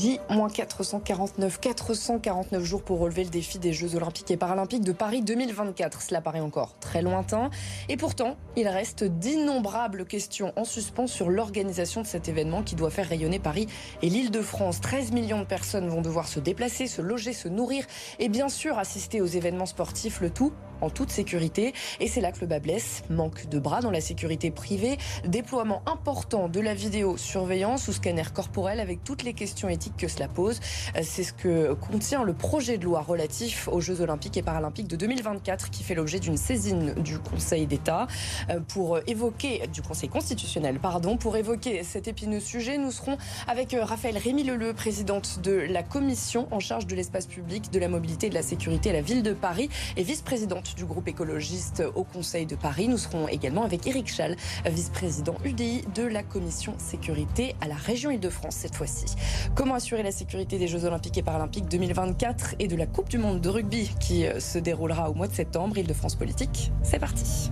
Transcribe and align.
J-449, 0.00 1.58
449 1.60 2.64
jours 2.64 2.82
pour 2.82 3.00
relever 3.00 3.22
le 3.22 3.28
défi 3.28 3.58
des 3.58 3.74
Jeux 3.74 3.96
Olympiques 3.96 4.30
et 4.30 4.38
Paralympiques 4.38 4.82
de 4.82 4.92
Paris 4.92 5.20
2024. 5.20 6.00
Cela 6.00 6.22
paraît 6.22 6.40
encore 6.40 6.74
très 6.80 7.02
lointain. 7.02 7.50
Et 7.90 7.98
pourtant, 7.98 8.38
il 8.56 8.66
reste 8.66 9.04
d'innombrables 9.04 10.06
questions 10.06 10.54
en 10.56 10.64
suspens 10.64 11.06
sur 11.06 11.28
l'organisation 11.28 12.00
de 12.00 12.06
cet 12.06 12.30
événement 12.30 12.62
qui 12.62 12.76
doit 12.76 12.88
faire 12.88 13.10
rayonner 13.10 13.38
Paris 13.38 13.66
et 14.00 14.08
l'île 14.08 14.30
de 14.30 14.40
France. 14.40 14.80
13 14.80 15.12
millions 15.12 15.40
de 15.40 15.44
personnes 15.44 15.90
vont 15.90 16.00
devoir 16.00 16.28
se 16.28 16.40
déplacer, 16.40 16.86
se 16.86 17.02
loger, 17.02 17.34
se 17.34 17.48
nourrir 17.48 17.84
et 18.18 18.30
bien 18.30 18.48
sûr 18.48 18.78
assister 18.78 19.20
aux 19.20 19.26
événements 19.26 19.66
sportifs, 19.66 20.22
le 20.22 20.30
tout 20.30 20.54
en 20.80 20.90
toute 20.90 21.10
sécurité. 21.10 21.72
Et 22.00 22.08
c'est 22.08 22.20
là 22.20 22.32
que 22.32 22.40
le 22.40 22.46
bas 22.46 22.60
blesse. 22.60 23.02
Manque 23.10 23.48
de 23.48 23.58
bras 23.58 23.80
dans 23.80 23.90
la 23.90 24.00
sécurité 24.00 24.50
privée, 24.50 24.98
déploiement 25.26 25.82
important 25.86 26.48
de 26.48 26.60
la 26.60 26.74
vidéosurveillance 26.74 27.88
ou 27.88 27.92
scanner 27.92 28.22
corporel 28.34 28.80
avec 28.80 29.04
toutes 29.04 29.22
les 29.22 29.32
questions 29.32 29.68
éthiques 29.68 29.96
que 29.96 30.08
cela 30.08 30.28
pose. 30.28 30.60
C'est 31.02 31.24
ce 31.24 31.32
que 31.32 31.74
contient 31.74 32.24
le 32.24 32.34
projet 32.34 32.78
de 32.78 32.84
loi 32.84 33.00
relatif 33.00 33.68
aux 33.68 33.80
Jeux 33.80 34.00
Olympiques 34.00 34.36
et 34.36 34.42
Paralympiques 34.42 34.88
de 34.88 34.96
2024 34.96 35.70
qui 35.70 35.82
fait 35.82 35.94
l'objet 35.94 36.20
d'une 36.20 36.36
saisine 36.36 36.94
du 36.94 37.18
Conseil 37.18 37.66
d'État 37.66 38.06
euh, 38.48 38.60
pour 38.68 38.98
évoquer, 39.06 39.66
du 39.72 39.82
Conseil 39.82 40.08
constitutionnel, 40.08 40.78
pardon, 40.78 41.16
pour 41.16 41.36
évoquer 41.36 41.82
cet 41.82 42.08
épineux 42.08 42.40
sujet. 42.40 42.78
Nous 42.78 42.90
serons 42.90 43.16
avec 43.46 43.74
euh, 43.74 43.84
Raphaël 43.84 44.18
Rémy 44.18 44.44
Leleu, 44.44 44.72
présidente 44.72 45.40
de 45.42 45.52
la 45.52 45.82
commission 45.82 46.48
en 46.50 46.60
charge 46.60 46.86
de 46.86 46.94
l'espace 46.94 47.26
public, 47.26 47.70
de 47.70 47.78
la 47.78 47.88
mobilité 47.88 48.26
et 48.26 48.30
de 48.30 48.34
la 48.34 48.42
sécurité 48.42 48.90
à 48.90 48.92
la 48.92 49.02
ville 49.02 49.22
de 49.22 49.32
Paris 49.32 49.68
et 49.96 50.02
vice-présidente 50.02 50.69
du 50.74 50.84
groupe 50.84 51.08
écologiste 51.08 51.82
au 51.94 52.04
Conseil 52.04 52.46
de 52.46 52.56
Paris. 52.56 52.88
Nous 52.88 52.98
serons 52.98 53.28
également 53.28 53.64
avec 53.64 53.86
Éric 53.86 54.08
Schall, 54.08 54.36
vice-président 54.66 55.36
UDI 55.44 55.82
de 55.94 56.02
la 56.02 56.22
commission 56.22 56.74
sécurité 56.78 57.56
à 57.60 57.68
la 57.68 57.74
région 57.74 58.10
Île-de-France 58.10 58.56
cette 58.56 58.74
fois-ci. 58.74 59.06
Comment 59.54 59.74
assurer 59.74 60.02
la 60.02 60.12
sécurité 60.12 60.58
des 60.58 60.68
Jeux 60.68 60.84
Olympiques 60.84 61.18
et 61.18 61.22
Paralympiques 61.22 61.68
2024 61.68 62.56
et 62.58 62.68
de 62.68 62.76
la 62.76 62.86
Coupe 62.86 63.08
du 63.08 63.18
Monde 63.18 63.40
de 63.40 63.48
rugby 63.48 63.90
qui 64.00 64.26
euh, 64.26 64.40
se 64.40 64.58
déroulera 64.58 65.10
au 65.10 65.14
mois 65.14 65.28
de 65.28 65.34
septembre? 65.34 65.78
Île-de-France 65.78 66.16
Politique, 66.16 66.72
c'est 66.82 66.98
parti. 66.98 67.50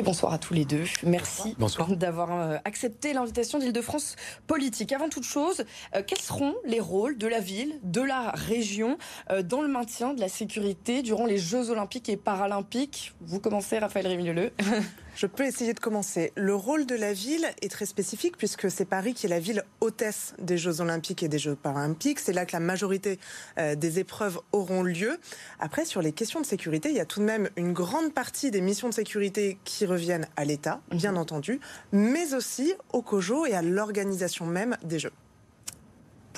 Et 0.00 0.02
bonsoir 0.02 0.32
à 0.32 0.38
tous 0.38 0.54
les 0.54 0.64
deux. 0.64 0.84
Merci 1.02 1.54
d'avoir 1.90 2.32
euh, 2.32 2.56
accepté 2.64 3.12
l'invitation 3.12 3.58
d'Île-de-France 3.58 4.16
Politique. 4.46 4.92
Avant 4.92 5.10
toute 5.10 5.24
chose, 5.24 5.66
euh, 5.94 6.00
quels 6.06 6.22
seront 6.22 6.54
les 6.64 6.80
rôles 6.80 7.18
de 7.18 7.26
la 7.26 7.38
ville, 7.38 7.78
de 7.82 8.00
la 8.00 8.30
région 8.30 8.96
euh, 9.30 9.42
dans 9.42 9.60
le 9.60 9.68
maintien 9.68 10.14
de 10.14 10.20
la 10.22 10.30
sécurité 10.30 11.02
durant 11.02 11.26
les 11.26 11.36
Jeux 11.36 11.68
Olympiques 11.68 12.08
et 12.08 12.16
Paralympiques? 12.16 13.12
Vous 13.20 13.40
commencez, 13.40 13.78
Raphaël 13.78 14.06
Rémileux. 14.06 14.52
Je 15.14 15.26
peux 15.26 15.44
essayer 15.44 15.74
de 15.74 15.80
commencer. 15.80 16.32
Le 16.36 16.54
rôle 16.54 16.86
de 16.86 16.94
la 16.94 17.12
ville 17.12 17.46
est 17.62 17.70
très 17.70 17.86
spécifique 17.86 18.36
puisque 18.36 18.70
c'est 18.70 18.84
Paris 18.84 19.14
qui 19.14 19.26
est 19.26 19.28
la 19.28 19.40
ville 19.40 19.64
hôtesse 19.80 20.34
des 20.38 20.56
Jeux 20.56 20.80
olympiques 20.80 21.22
et 21.22 21.28
des 21.28 21.38
Jeux 21.38 21.56
paralympiques. 21.56 22.20
C'est 22.20 22.32
là 22.32 22.46
que 22.46 22.52
la 22.52 22.60
majorité 22.60 23.18
euh, 23.58 23.74
des 23.74 23.98
épreuves 23.98 24.40
auront 24.52 24.82
lieu. 24.82 25.18
Après, 25.58 25.84
sur 25.84 26.02
les 26.02 26.12
questions 26.12 26.40
de 26.40 26.46
sécurité, 26.46 26.90
il 26.90 26.96
y 26.96 27.00
a 27.00 27.06
tout 27.06 27.20
de 27.20 27.24
même 27.24 27.50
une 27.56 27.72
grande 27.72 28.12
partie 28.12 28.50
des 28.50 28.60
missions 28.60 28.88
de 28.88 28.94
sécurité 28.94 29.58
qui 29.64 29.86
reviennent 29.86 30.28
à 30.36 30.44
l'État, 30.44 30.80
bien 30.90 31.12
mhm. 31.12 31.18
entendu, 31.18 31.60
mais 31.92 32.34
aussi 32.34 32.74
au 32.92 33.02
COJO 33.02 33.46
et 33.46 33.54
à 33.54 33.62
l'organisation 33.62 34.46
même 34.46 34.76
des 34.82 34.98
Jeux 34.98 35.12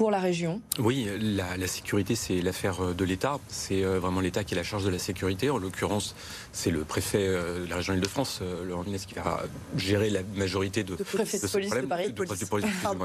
pour 0.02 0.10
la 0.10 0.18
région 0.18 0.60
Oui, 0.80 1.06
la, 1.20 1.66
sécurité, 1.68 2.16
c'est 2.16 2.40
l'affaire 2.40 2.82
euh, 2.82 2.92
de 2.92 3.04
l'État. 3.04 3.38
C'est 3.46 3.84
euh, 3.84 4.00
vraiment 4.00 4.20
l'État 4.20 4.42
qui 4.42 4.54
a 4.54 4.56
la 4.56 4.64
charge 4.64 4.84
de 4.84 4.90
la 4.90 4.98
sécurité. 4.98 5.48
En 5.48 5.58
l'occurrence, 5.58 6.16
c'est 6.50 6.72
le 6.72 6.82
préfet 6.82 7.24
euh, 7.24 7.64
de 7.64 7.70
la 7.70 7.76
région 7.76 7.94
Île-de-France, 7.94 8.40
Laurent 8.64 8.82
Inès, 8.82 9.06
qui 9.06 9.14
va 9.14 9.44
gérer 9.76 10.10
la 10.10 10.22
majorité 10.34 10.82
de, 10.82 10.96
de, 10.96 11.04
préfet 11.04 11.38
de, 11.38 11.46
police 11.46 11.70
de 11.72 11.86
Paris. 11.86 12.12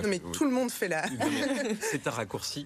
mais 0.07 0.17
tout 0.17 0.45
le 0.45 0.49
monde 0.49 0.71
fait 0.71 0.87
là. 0.87 1.03
c'est 1.81 2.07
un 2.07 2.09
raccourci 2.09 2.65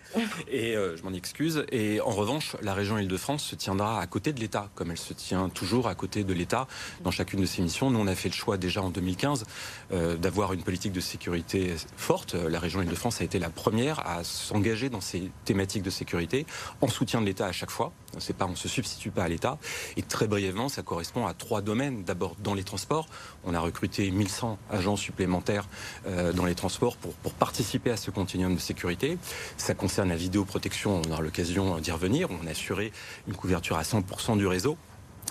et 0.50 0.76
je 0.76 1.04
m'en 1.04 1.12
excuse. 1.12 1.66
Et 1.74 2.00
en 2.00 2.12
revanche, 2.12 2.56
la 2.62 2.74
région 2.74 2.98
Île-de-France 2.98 3.44
se 3.44 3.56
tiendra 3.56 4.00
à 4.00 4.08
côté 4.08 4.32
de 4.32 4.40
l'État, 4.40 4.70
comme 4.76 4.92
elle 4.92 4.98
se 4.98 5.14
tient 5.14 5.50
toujours 5.50 5.90
à 5.90 5.96
côté 5.96 6.24
de 6.24 6.34
l'État 6.34 6.68
dans 7.04 7.12
chacune 7.12 7.42
de 7.42 7.46
ses 7.46 7.62
missions. 7.62 7.92
Nous, 7.92 8.00
on 8.00 8.08
a 8.08 8.16
fait 8.16 8.30
le 8.30 8.34
choix 8.34 8.56
déjà 8.56 8.82
en 8.82 8.92
2015 8.92 9.44
d'avoir 9.92 10.54
une 10.54 10.64
politique 10.64 10.94
de 10.94 11.02
sécurité 11.02 11.76
forte. 11.98 12.34
La 12.34 12.60
région 12.60 12.82
Île-de-France 12.82 13.20
a 13.20 13.26
été 13.26 13.38
la 13.38 13.50
première 13.50 14.00
à 14.08 14.21
s'engager 14.24 14.90
dans 14.90 15.02
ces 15.02 15.32
thématiques 15.46 15.84
de 15.84 15.90
sécurité 15.90 16.46
en 16.82 16.88
soutien 16.88 17.22
de 17.22 17.26
l'État 17.26 17.46
à 17.46 17.52
chaque 17.52 17.72
fois. 17.72 17.92
C'est 18.20 18.36
pas, 18.36 18.46
on 18.46 18.56
se 18.56 18.68
substitue 18.68 19.12
pas 19.12 19.24
à 19.24 19.28
l'État. 19.28 19.58
Et 19.96 20.02
très 20.02 20.28
brièvement, 20.28 20.70
ça 20.70 20.82
correspond 20.82 21.28
à 21.28 21.34
trois 21.34 21.62
domaines. 21.62 22.04
D'abord, 22.04 22.36
dans 22.44 22.54
les 22.54 22.64
transports, 22.64 23.08
on 23.46 23.54
a 23.54 23.60
recruté 23.60 24.12
1100 24.12 24.58
agents 24.70 24.98
supplémentaires 24.98 25.68
euh, 26.08 26.34
dans 26.34 26.46
les 26.46 26.56
transports 26.56 26.98
pour, 26.98 27.14
pour 27.14 27.34
participer 27.34 27.92
à 27.92 27.98
ce 27.98 28.12
continuum 28.12 28.56
de 28.56 28.60
sécurité. 28.60 29.18
Ça 29.58 29.74
concerne 29.74 30.10
la 30.10 30.16
vidéoprotection, 30.16 31.02
on 31.06 31.12
aura 31.12 31.22
l'occasion 31.22 31.78
d'y 31.80 31.92
revenir. 31.92 32.28
On 32.32 32.48
a 32.48 32.52
assuré 32.52 32.92
une 33.28 33.36
couverture 33.36 33.78
à 33.78 33.84
100% 33.84 34.38
du 34.38 34.48
réseau. 34.48 34.78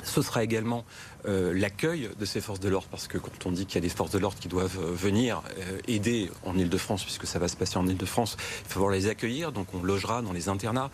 Ce 0.02 0.22
sera 0.22 0.42
également 0.42 0.84
euh, 1.26 1.53
l'accueil 1.54 2.08
de 2.19 2.25
ces 2.25 2.41
forces 2.41 2.60
de 2.60 2.69
l'ordre, 2.69 2.88
parce 2.91 3.06
que 3.06 3.19
quand 3.19 3.47
on 3.47 3.53
dit 3.53 3.66
qu'il 3.66 3.76
y 3.76 3.78
a 3.78 3.81
des 3.82 3.88
forces 3.88 4.10
de 4.10 4.19
l'ordre 4.19 4.38
qui 4.38 4.48
doivent 4.48 4.78
euh, 4.81 4.92
venir 4.92 5.42
euh, 5.58 5.78
aider 5.88 6.31
en 6.44 6.56
Ile-de-France, 6.56 7.04
puisque 7.04 7.26
ça 7.26 7.38
va 7.38 7.48
se 7.48 7.56
passer 7.56 7.76
en 7.76 7.86
Ile-de-France, 7.86 8.36
il 8.66 8.72
faut 8.72 8.91
les 8.91 9.08
accueillir. 9.08 9.53
Donc 9.53 9.75
on 9.75 9.82
logera 9.82 10.22
dans 10.22 10.32
les 10.32 10.48
internats 10.48 10.91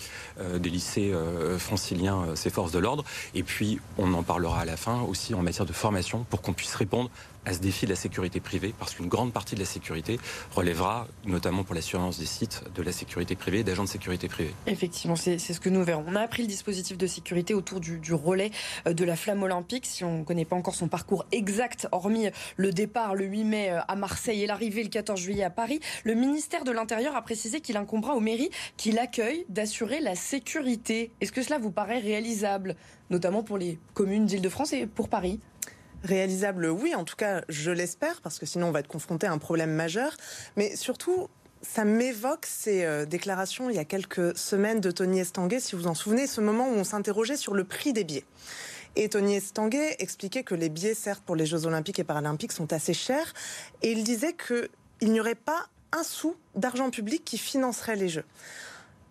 des 0.58 0.70
lycées 0.70 1.12
franciliens 1.58 2.34
ces 2.34 2.50
forces 2.50 2.72
de 2.72 2.78
l'ordre. 2.78 3.04
Et 3.34 3.42
puis 3.42 3.80
on 3.98 4.12
en 4.14 4.22
parlera 4.22 4.60
à 4.60 4.64
la 4.64 4.76
fin 4.76 5.02
aussi 5.02 5.34
en 5.34 5.42
matière 5.42 5.66
de 5.66 5.72
formation 5.72 6.24
pour 6.28 6.42
qu'on 6.42 6.52
puisse 6.52 6.74
répondre 6.74 7.10
à 7.46 7.52
ce 7.52 7.60
défi 7.60 7.86
de 7.86 7.90
la 7.90 7.96
sécurité 7.96 8.40
privée, 8.40 8.74
parce 8.78 8.94
qu'une 8.94 9.06
grande 9.06 9.32
partie 9.32 9.54
de 9.54 9.60
la 9.60 9.66
sécurité 9.66 10.18
relèvera, 10.54 11.06
notamment 11.24 11.62
pour 11.62 11.74
la 11.74 11.80
surveillance 11.80 12.18
des 12.18 12.26
sites, 12.26 12.64
de 12.74 12.82
la 12.82 12.92
sécurité 12.92 13.36
privée, 13.36 13.62
d'agents 13.62 13.84
de 13.84 13.88
sécurité 13.88 14.28
privée. 14.28 14.52
Effectivement, 14.66 15.16
c'est 15.16 15.38
ce 15.38 15.60
que 15.60 15.70
nous 15.70 15.84
verrons. 15.84 16.04
On 16.08 16.16
a 16.16 16.20
appris 16.20 16.42
le 16.42 16.48
dispositif 16.48 16.98
de 16.98 17.06
sécurité 17.06 17.54
autour 17.54 17.80
du, 17.80 18.00
relais 18.12 18.50
de 18.84 19.04
la 19.04 19.14
flamme 19.14 19.44
olympique. 19.44 19.86
Si 19.86 20.04
ne 20.18 20.24
connaît 20.24 20.44
pas 20.44 20.56
encore 20.56 20.74
son 20.74 20.88
parcours 20.88 21.26
exact, 21.32 21.88
hormis 21.92 22.28
le 22.56 22.72
départ 22.72 23.14
le 23.14 23.24
8 23.24 23.44
mai 23.44 23.70
euh, 23.70 23.80
à 23.88 23.96
Marseille 23.96 24.42
et 24.42 24.46
l'arrivée 24.46 24.82
le 24.82 24.88
14 24.88 25.18
juillet 25.20 25.44
à 25.44 25.50
Paris, 25.50 25.80
le 26.04 26.14
ministère 26.14 26.64
de 26.64 26.70
l'Intérieur 26.70 27.16
a 27.16 27.22
précisé 27.22 27.60
qu'il 27.60 27.76
incombera 27.76 28.14
aux 28.14 28.20
mairies 28.20 28.50
qui 28.76 28.92
l'accueillent 28.92 29.44
d'assurer 29.48 30.00
la 30.00 30.14
sécurité. 30.14 31.12
Est-ce 31.20 31.32
que 31.32 31.42
cela 31.42 31.58
vous 31.58 31.70
paraît 31.70 31.98
réalisable, 31.98 32.76
notamment 33.10 33.42
pour 33.42 33.58
les 33.58 33.78
communes 33.94 34.26
d'Île-de-France 34.26 34.72
et 34.72 34.86
pour 34.86 35.08
Paris? 35.08 35.40
Réalisable, 36.04 36.66
oui, 36.66 36.94
en 36.94 37.04
tout 37.04 37.16
cas, 37.16 37.42
je 37.48 37.70
l'espère, 37.70 38.20
parce 38.20 38.38
que 38.38 38.46
sinon 38.46 38.68
on 38.68 38.70
va 38.70 38.80
être 38.80 38.88
confronté 38.88 39.26
à 39.26 39.32
un 39.32 39.38
problème 39.38 39.72
majeur. 39.72 40.16
Mais 40.56 40.76
surtout, 40.76 41.28
ça 41.62 41.84
m'évoque 41.84 42.46
ces 42.46 42.84
euh, 42.84 43.06
déclarations 43.06 43.70
il 43.70 43.76
y 43.76 43.78
a 43.78 43.84
quelques 43.84 44.36
semaines 44.36 44.80
de 44.80 44.90
Tony 44.90 45.20
Estanguet, 45.20 45.60
si 45.60 45.74
vous 45.74 45.86
en 45.86 45.94
souvenez, 45.94 46.26
ce 46.26 46.40
moment 46.40 46.68
où 46.68 46.74
on 46.74 46.84
s'interrogeait 46.84 47.36
sur 47.36 47.54
le 47.54 47.64
prix 47.64 47.92
des 47.92 48.04
billets. 48.04 48.24
Et 48.98 49.10
Tony 49.10 49.36
Estanguet 49.36 49.96
expliquait 49.98 50.42
que 50.42 50.54
les 50.54 50.70
billets, 50.70 50.94
certes, 50.94 51.22
pour 51.22 51.36
les 51.36 51.44
Jeux 51.44 51.66
Olympiques 51.66 51.98
et 51.98 52.04
Paralympiques 52.04 52.52
sont 52.52 52.72
assez 52.72 52.94
chers. 52.94 53.34
Et 53.82 53.92
il 53.92 54.04
disait 54.04 54.34
qu'il 54.34 55.12
n'y 55.12 55.20
aurait 55.20 55.34
pas 55.34 55.66
un 55.92 56.02
sou 56.02 56.34
d'argent 56.54 56.88
public 56.90 57.22
qui 57.22 57.36
financerait 57.36 57.96
les 57.96 58.08
Jeux. 58.08 58.24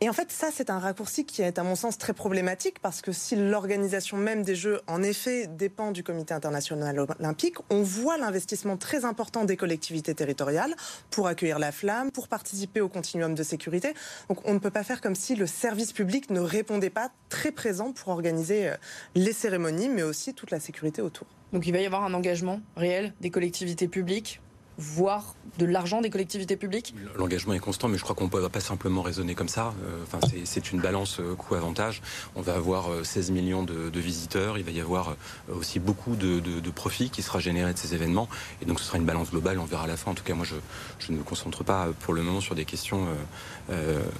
Et 0.01 0.09
en 0.09 0.13
fait, 0.13 0.29
ça, 0.29 0.49
c'est 0.53 0.69
un 0.69 0.77
raccourci 0.77 1.25
qui 1.25 1.41
est, 1.41 1.57
à 1.57 1.63
mon 1.63 1.75
sens, 1.75 1.97
très 1.97 2.11
problématique 2.11 2.79
parce 2.81 3.01
que 3.01 3.13
si 3.13 3.37
l'organisation 3.37 4.17
même 4.17 4.43
des 4.43 4.53
Jeux, 4.53 4.81
en 4.87 5.01
effet, 5.01 5.47
dépend 5.47 5.91
du 5.91 6.03
Comité 6.03 6.33
international 6.33 6.99
olympique, 6.99 7.55
on 7.69 7.81
voit 7.81 8.17
l'investissement 8.17 8.75
très 8.75 9.05
important 9.05 9.45
des 9.45 9.55
collectivités 9.55 10.13
territoriales 10.13 10.75
pour 11.11 11.27
accueillir 11.27 11.59
la 11.59 11.71
flamme, 11.71 12.11
pour 12.11 12.27
participer 12.27 12.81
au 12.81 12.89
continuum 12.89 13.35
de 13.35 13.43
sécurité. 13.43 13.93
Donc, 14.27 14.39
on 14.45 14.53
ne 14.53 14.59
peut 14.59 14.69
pas 14.69 14.83
faire 14.83 14.99
comme 14.99 15.15
si 15.15 15.33
le 15.33 15.47
service 15.47 15.93
public 15.93 16.29
ne 16.29 16.41
répondait 16.41 16.89
pas 16.89 17.09
très 17.29 17.51
présent 17.51 17.93
pour 17.93 18.09
organiser 18.09 18.67
euh, 18.67 18.75
les 19.15 19.31
cérémonies, 19.31 19.87
mais 19.87 20.03
aussi 20.03 20.33
toute 20.33 20.51
la 20.51 20.59
sécurité 20.59 21.01
autour. 21.01 21.27
Donc, 21.53 21.65
il 21.67 21.71
va 21.71 21.79
y 21.79 21.85
avoir 21.85 22.03
un 22.03 22.13
engagement 22.13 22.59
réel 22.75 23.13
des 23.21 23.29
collectivités 23.29 23.87
publiques 23.87 24.41
voire 24.77 25.35
de 25.57 25.65
l'argent 25.65 26.01
des 26.01 26.09
collectivités 26.09 26.57
publiques 26.57 26.93
L'engagement 27.15 27.53
est 27.53 27.59
constant, 27.59 27.87
mais 27.87 27.97
je 27.97 28.03
crois 28.03 28.15
qu'on 28.15 28.25
ne 28.25 28.29
peut 28.29 28.47
pas 28.49 28.59
simplement 28.59 29.01
raisonner 29.01 29.35
comme 29.35 29.47
ça. 29.47 29.73
Euh, 29.85 30.03
enfin, 30.03 30.19
c'est 30.43 30.71
une 30.71 30.81
balance 30.81 31.19
euh, 31.19 31.35
coût-avantage. 31.35 32.01
On 32.35 32.41
va 32.41 32.55
avoir 32.55 33.05
16 33.05 33.29
euh, 33.29 33.33
millions 33.33 33.63
de, 33.63 33.99
visiteurs, 33.99 34.57
il 34.57 34.63
va 34.63 34.71
y 34.71 34.81
avoir 34.81 35.15
aussi 35.49 35.79
beaucoup 35.79 36.15
de, 36.15 36.69
profits 36.71 37.09
qui 37.09 37.21
sera 37.21 37.39
généré 37.39 37.73
de 37.73 37.77
ces 37.77 37.95
événements. 37.95 38.27
Et 38.61 38.65
donc 38.65 38.79
ce 38.79 38.85
sera 38.85 38.97
une 38.97 39.05
balance 39.05 39.31
globale, 39.31 39.59
on 39.59 39.65
verra 39.65 39.85
à 39.85 39.87
la 39.87 39.97
fin. 39.97 40.11
En 40.11 40.13
tout 40.13 40.23
cas, 40.23 40.33
moi, 40.33 40.45
je, 40.45 40.55
je 40.99 41.11
ne 41.11 41.17
me 41.17 41.23
concentre 41.23 41.63
pas 41.63 41.87
pour 42.01 42.13
le 42.13 42.21
moment 42.21 42.41
sur 42.41 42.55
des 42.55 42.65
questions 42.65 43.07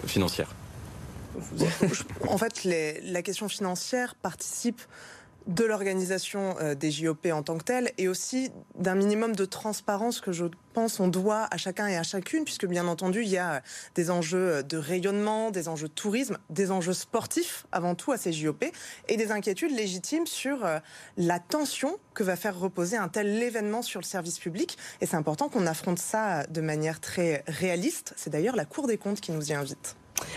financières. 0.06 0.50
en 2.30 2.38
fait, 2.38 2.63
les, 2.63 3.02
la 3.02 3.22
question 3.22 3.50
financière 3.50 4.16
participe 4.16 4.81
de 5.47 5.63
l'organisation 5.63 6.56
euh, 6.59 6.75
des 6.75 6.92
JOP 6.92 7.27
en 7.31 7.44
tant 7.44 7.57
que 7.57 7.63
telle 7.63 7.92
et 7.97 8.07
aussi 8.07 8.51
d'un 8.75 8.95
minimum 8.95 9.36
de 9.36 9.45
transparence 9.45 10.19
que 10.21 10.31
je 10.31 10.45
pense 10.74 11.00
on 11.00 11.07
doit 11.07 11.47
à 11.51 11.57
chacun 11.57 11.88
et 11.88 11.95
à 11.95 12.03
chacune, 12.03 12.44
puisque 12.44 12.65
bien 12.65 12.88
entendu, 12.88 13.21
il 13.21 13.30
y 13.30 13.38
a 13.38 13.62
des 13.95 14.12
enjeux 14.12 14.63
de 14.63 14.77
rayonnement, 14.77 15.51
des 15.51 15.68
enjeux 15.68 15.88
de 15.88 15.94
tourisme, 15.94 16.38
des 16.50 16.71
enjeux 16.71 16.94
sportifs 16.94 17.65
avant 17.71 17.95
tout 17.95 18.12
à 18.12 18.18
ces 18.18 18.33
JOP 18.33 18.65
et 19.07 19.18
des 19.18 19.31
inquiétudes 19.31 19.75
légitimes 19.75 20.27
sur 20.27 20.65
euh, 20.65 20.80
la 21.18 21.39
tension 21.39 21.97
que 22.13 22.24
va 22.24 22.36
faire 22.36 22.57
reposer 22.57 22.97
un 22.97 23.07
tel 23.07 23.42
événement 23.42 23.81
sur 23.81 24.00
le 24.00 24.06
service 24.06 24.39
public. 24.39 24.77
Et 25.01 25.06
c'est 25.06 25.18
important 25.18 25.50
qu'on 25.50 25.68
affronte 25.68 26.00
ça 26.00 26.45
de 26.47 26.62
manière 26.62 27.00
très 27.00 27.44
réaliste. 27.47 28.13
C'est 28.18 28.30
d'ailleurs 28.30 28.56
la 28.56 28.65
Cour 28.65 28.88
des 28.88 28.97
comptes 28.97 29.21
qui 29.21 29.31
nous 29.31 29.51
y 29.51 29.53
invite. 29.53 29.95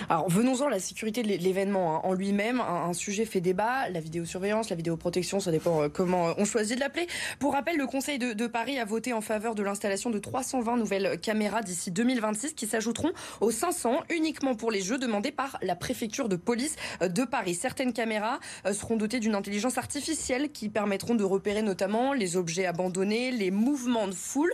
Alors 0.09 0.29
venons-en 0.29 0.67
à 0.67 0.71
la 0.71 0.79
sécurité 0.79 1.23
de 1.23 1.29
l'événement 1.29 1.97
hein. 1.97 2.00
en 2.05 2.12
lui-même. 2.12 2.61
Un, 2.61 2.93
sujet 2.93 3.25
fait 3.25 3.41
débat, 3.41 3.89
la 3.91 4.00
vidéosurveillance, 4.00 4.71
la 4.71 4.77
vidéoprotection, 4.77 5.41
ça 5.41 5.50
dépend 5.50 5.83
euh, 5.83 5.89
comment 5.89 6.35
on 6.37 6.45
choisit 6.45 6.77
de 6.77 6.81
l'appeler. 6.81 7.06
Pour 7.39 7.53
rappel, 7.53 7.77
le 7.77 7.87
Conseil 7.87 8.19
de, 8.19 8.47
Paris 8.47 8.79
a 8.79 8.85
voté 8.85 9.12
en 9.12 9.21
faveur 9.21 9.55
de 9.55 9.62
l'installation 9.62 10.11
de 10.11 10.19
320 10.19 10.77
nouvelles 10.77 11.21
caméras 11.21 11.62
d'ici 11.62 11.91
2026 11.91 12.55
qui 12.55 12.67
s'ajouteront 12.67 13.12
aux 13.41 13.50
500 13.50 14.03
uniquement 14.11 14.55
pour 14.55 14.71
les 14.71 14.81
jeux 14.81 14.99
demandés 14.99 15.33
par 15.33 15.59
la 15.62 15.77
préfecture 15.77 16.29
de 16.29 16.37
police 16.37 16.77
euh, 17.03 17.09
de 17.09 17.25
Paris. 17.25 17.55
Certaines 17.55 17.93
caméras 17.93 18.41
euh, 18.67 18.73
seront 18.73 18.97
dotées 18.97 19.21
d'une 19.21 19.35
intelligence 19.35 19.79
artificielle 19.79 20.51
qui 20.51 20.69
permettront 20.69 21.15
de 21.15 21.25
repérer 21.25 21.62
notamment 21.62 22.12
les 22.12 22.37
objets 22.37 22.67
abandonnés, 22.67 23.31
les 23.31 23.51
mouvements 23.51 24.09
de 24.09 24.15
foule. 24.15 24.53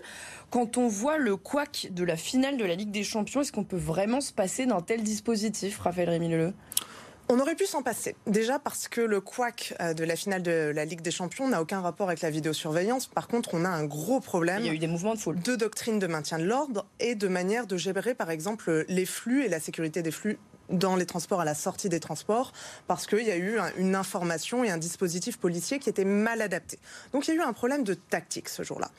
Quand 0.54 0.78
on 0.78 0.86
voit 0.86 1.18
le 1.18 1.34
couac 1.34 1.88
de 1.90 2.04
la 2.04 2.16
finale 2.16 2.56
de 2.56 2.64
la 2.64 2.76
Ligue 2.76 2.92
des 2.92 3.02
Champions, 3.02 3.40
est-ce 3.40 3.50
qu'on 3.50 3.64
peut 3.64 3.76
vraiment 3.76 4.20
se 4.20 4.32
passer 4.32 4.66
d'un 4.66 4.80
tel 4.82 5.02
dispositif, 5.02 5.80
Raphaël 5.80 6.08
Rémy 6.08 6.28
Leleu 6.28 6.52
on 7.30 7.40
aurait 7.40 7.54
pu 7.54 7.64
s'en 7.64 7.82
passer. 7.82 8.16
Déjà 8.26 8.58
parce 8.58 8.86
que 8.86 9.00
le 9.00 9.18
couac 9.20 9.74
euh, 9.80 9.94
de 9.94 10.04
la 10.04 10.14
finale 10.14 10.42
de 10.42 10.70
la 10.74 10.84
Ligue 10.84 11.00
des 11.00 11.10
Champions 11.10 11.48
n'a 11.48 11.62
aucun 11.62 11.80
rapport 11.80 12.08
avec 12.08 12.20
la 12.20 12.28
vidéosurveillance. 12.28 13.06
Par 13.06 13.28
contre, 13.28 13.54
on 13.54 13.64
a 13.64 13.68
un 13.68 13.84
gros 13.84 14.20
problème. 14.20 14.60
Il 14.60 14.66
y 14.66 14.68
a 14.68 14.74
eu 14.74 14.78
des 14.78 14.86
mouvements 14.86 15.14
de 15.14 15.18
foule. 15.18 15.40
De 15.40 15.56
doctrine 15.56 15.98
de 15.98 16.06
maintien 16.06 16.38
de 16.38 16.44
l'ordre 16.44 16.84
et 17.00 17.14
de 17.14 17.26
manière 17.26 17.66
de 17.66 17.78
gérer, 17.78 18.14
par 18.14 18.30
exemple, 18.30 18.84
les 18.88 19.06
flux 19.06 19.42
et 19.42 19.48
la 19.48 19.58
sécurité 19.58 20.02
des 20.02 20.10
flux 20.10 20.38
dans 20.70 20.96
les 20.96 21.06
transports 21.06 21.40
à 21.40 21.44
la 21.44 21.54
sortie 21.54 21.88
des 21.88 22.00
transports 22.00 22.52
parce 22.86 23.06
qu'il 23.06 23.22
y 23.22 23.30
a 23.30 23.36
eu 23.36 23.58
une 23.76 23.94
information 23.94 24.64
et 24.64 24.70
un 24.70 24.78
dispositif 24.78 25.38
policier 25.38 25.78
qui 25.78 25.88
était 25.88 26.04
mal 26.04 26.42
adapté. 26.42 26.78
Donc 27.12 27.28
il 27.28 27.34
y 27.34 27.38
a 27.38 27.42
eu 27.42 27.44
un 27.44 27.52
problème 27.52 27.84
de 27.84 27.94
tactique 27.94 28.48
ce 28.48 28.62
jour-là. 28.62 28.90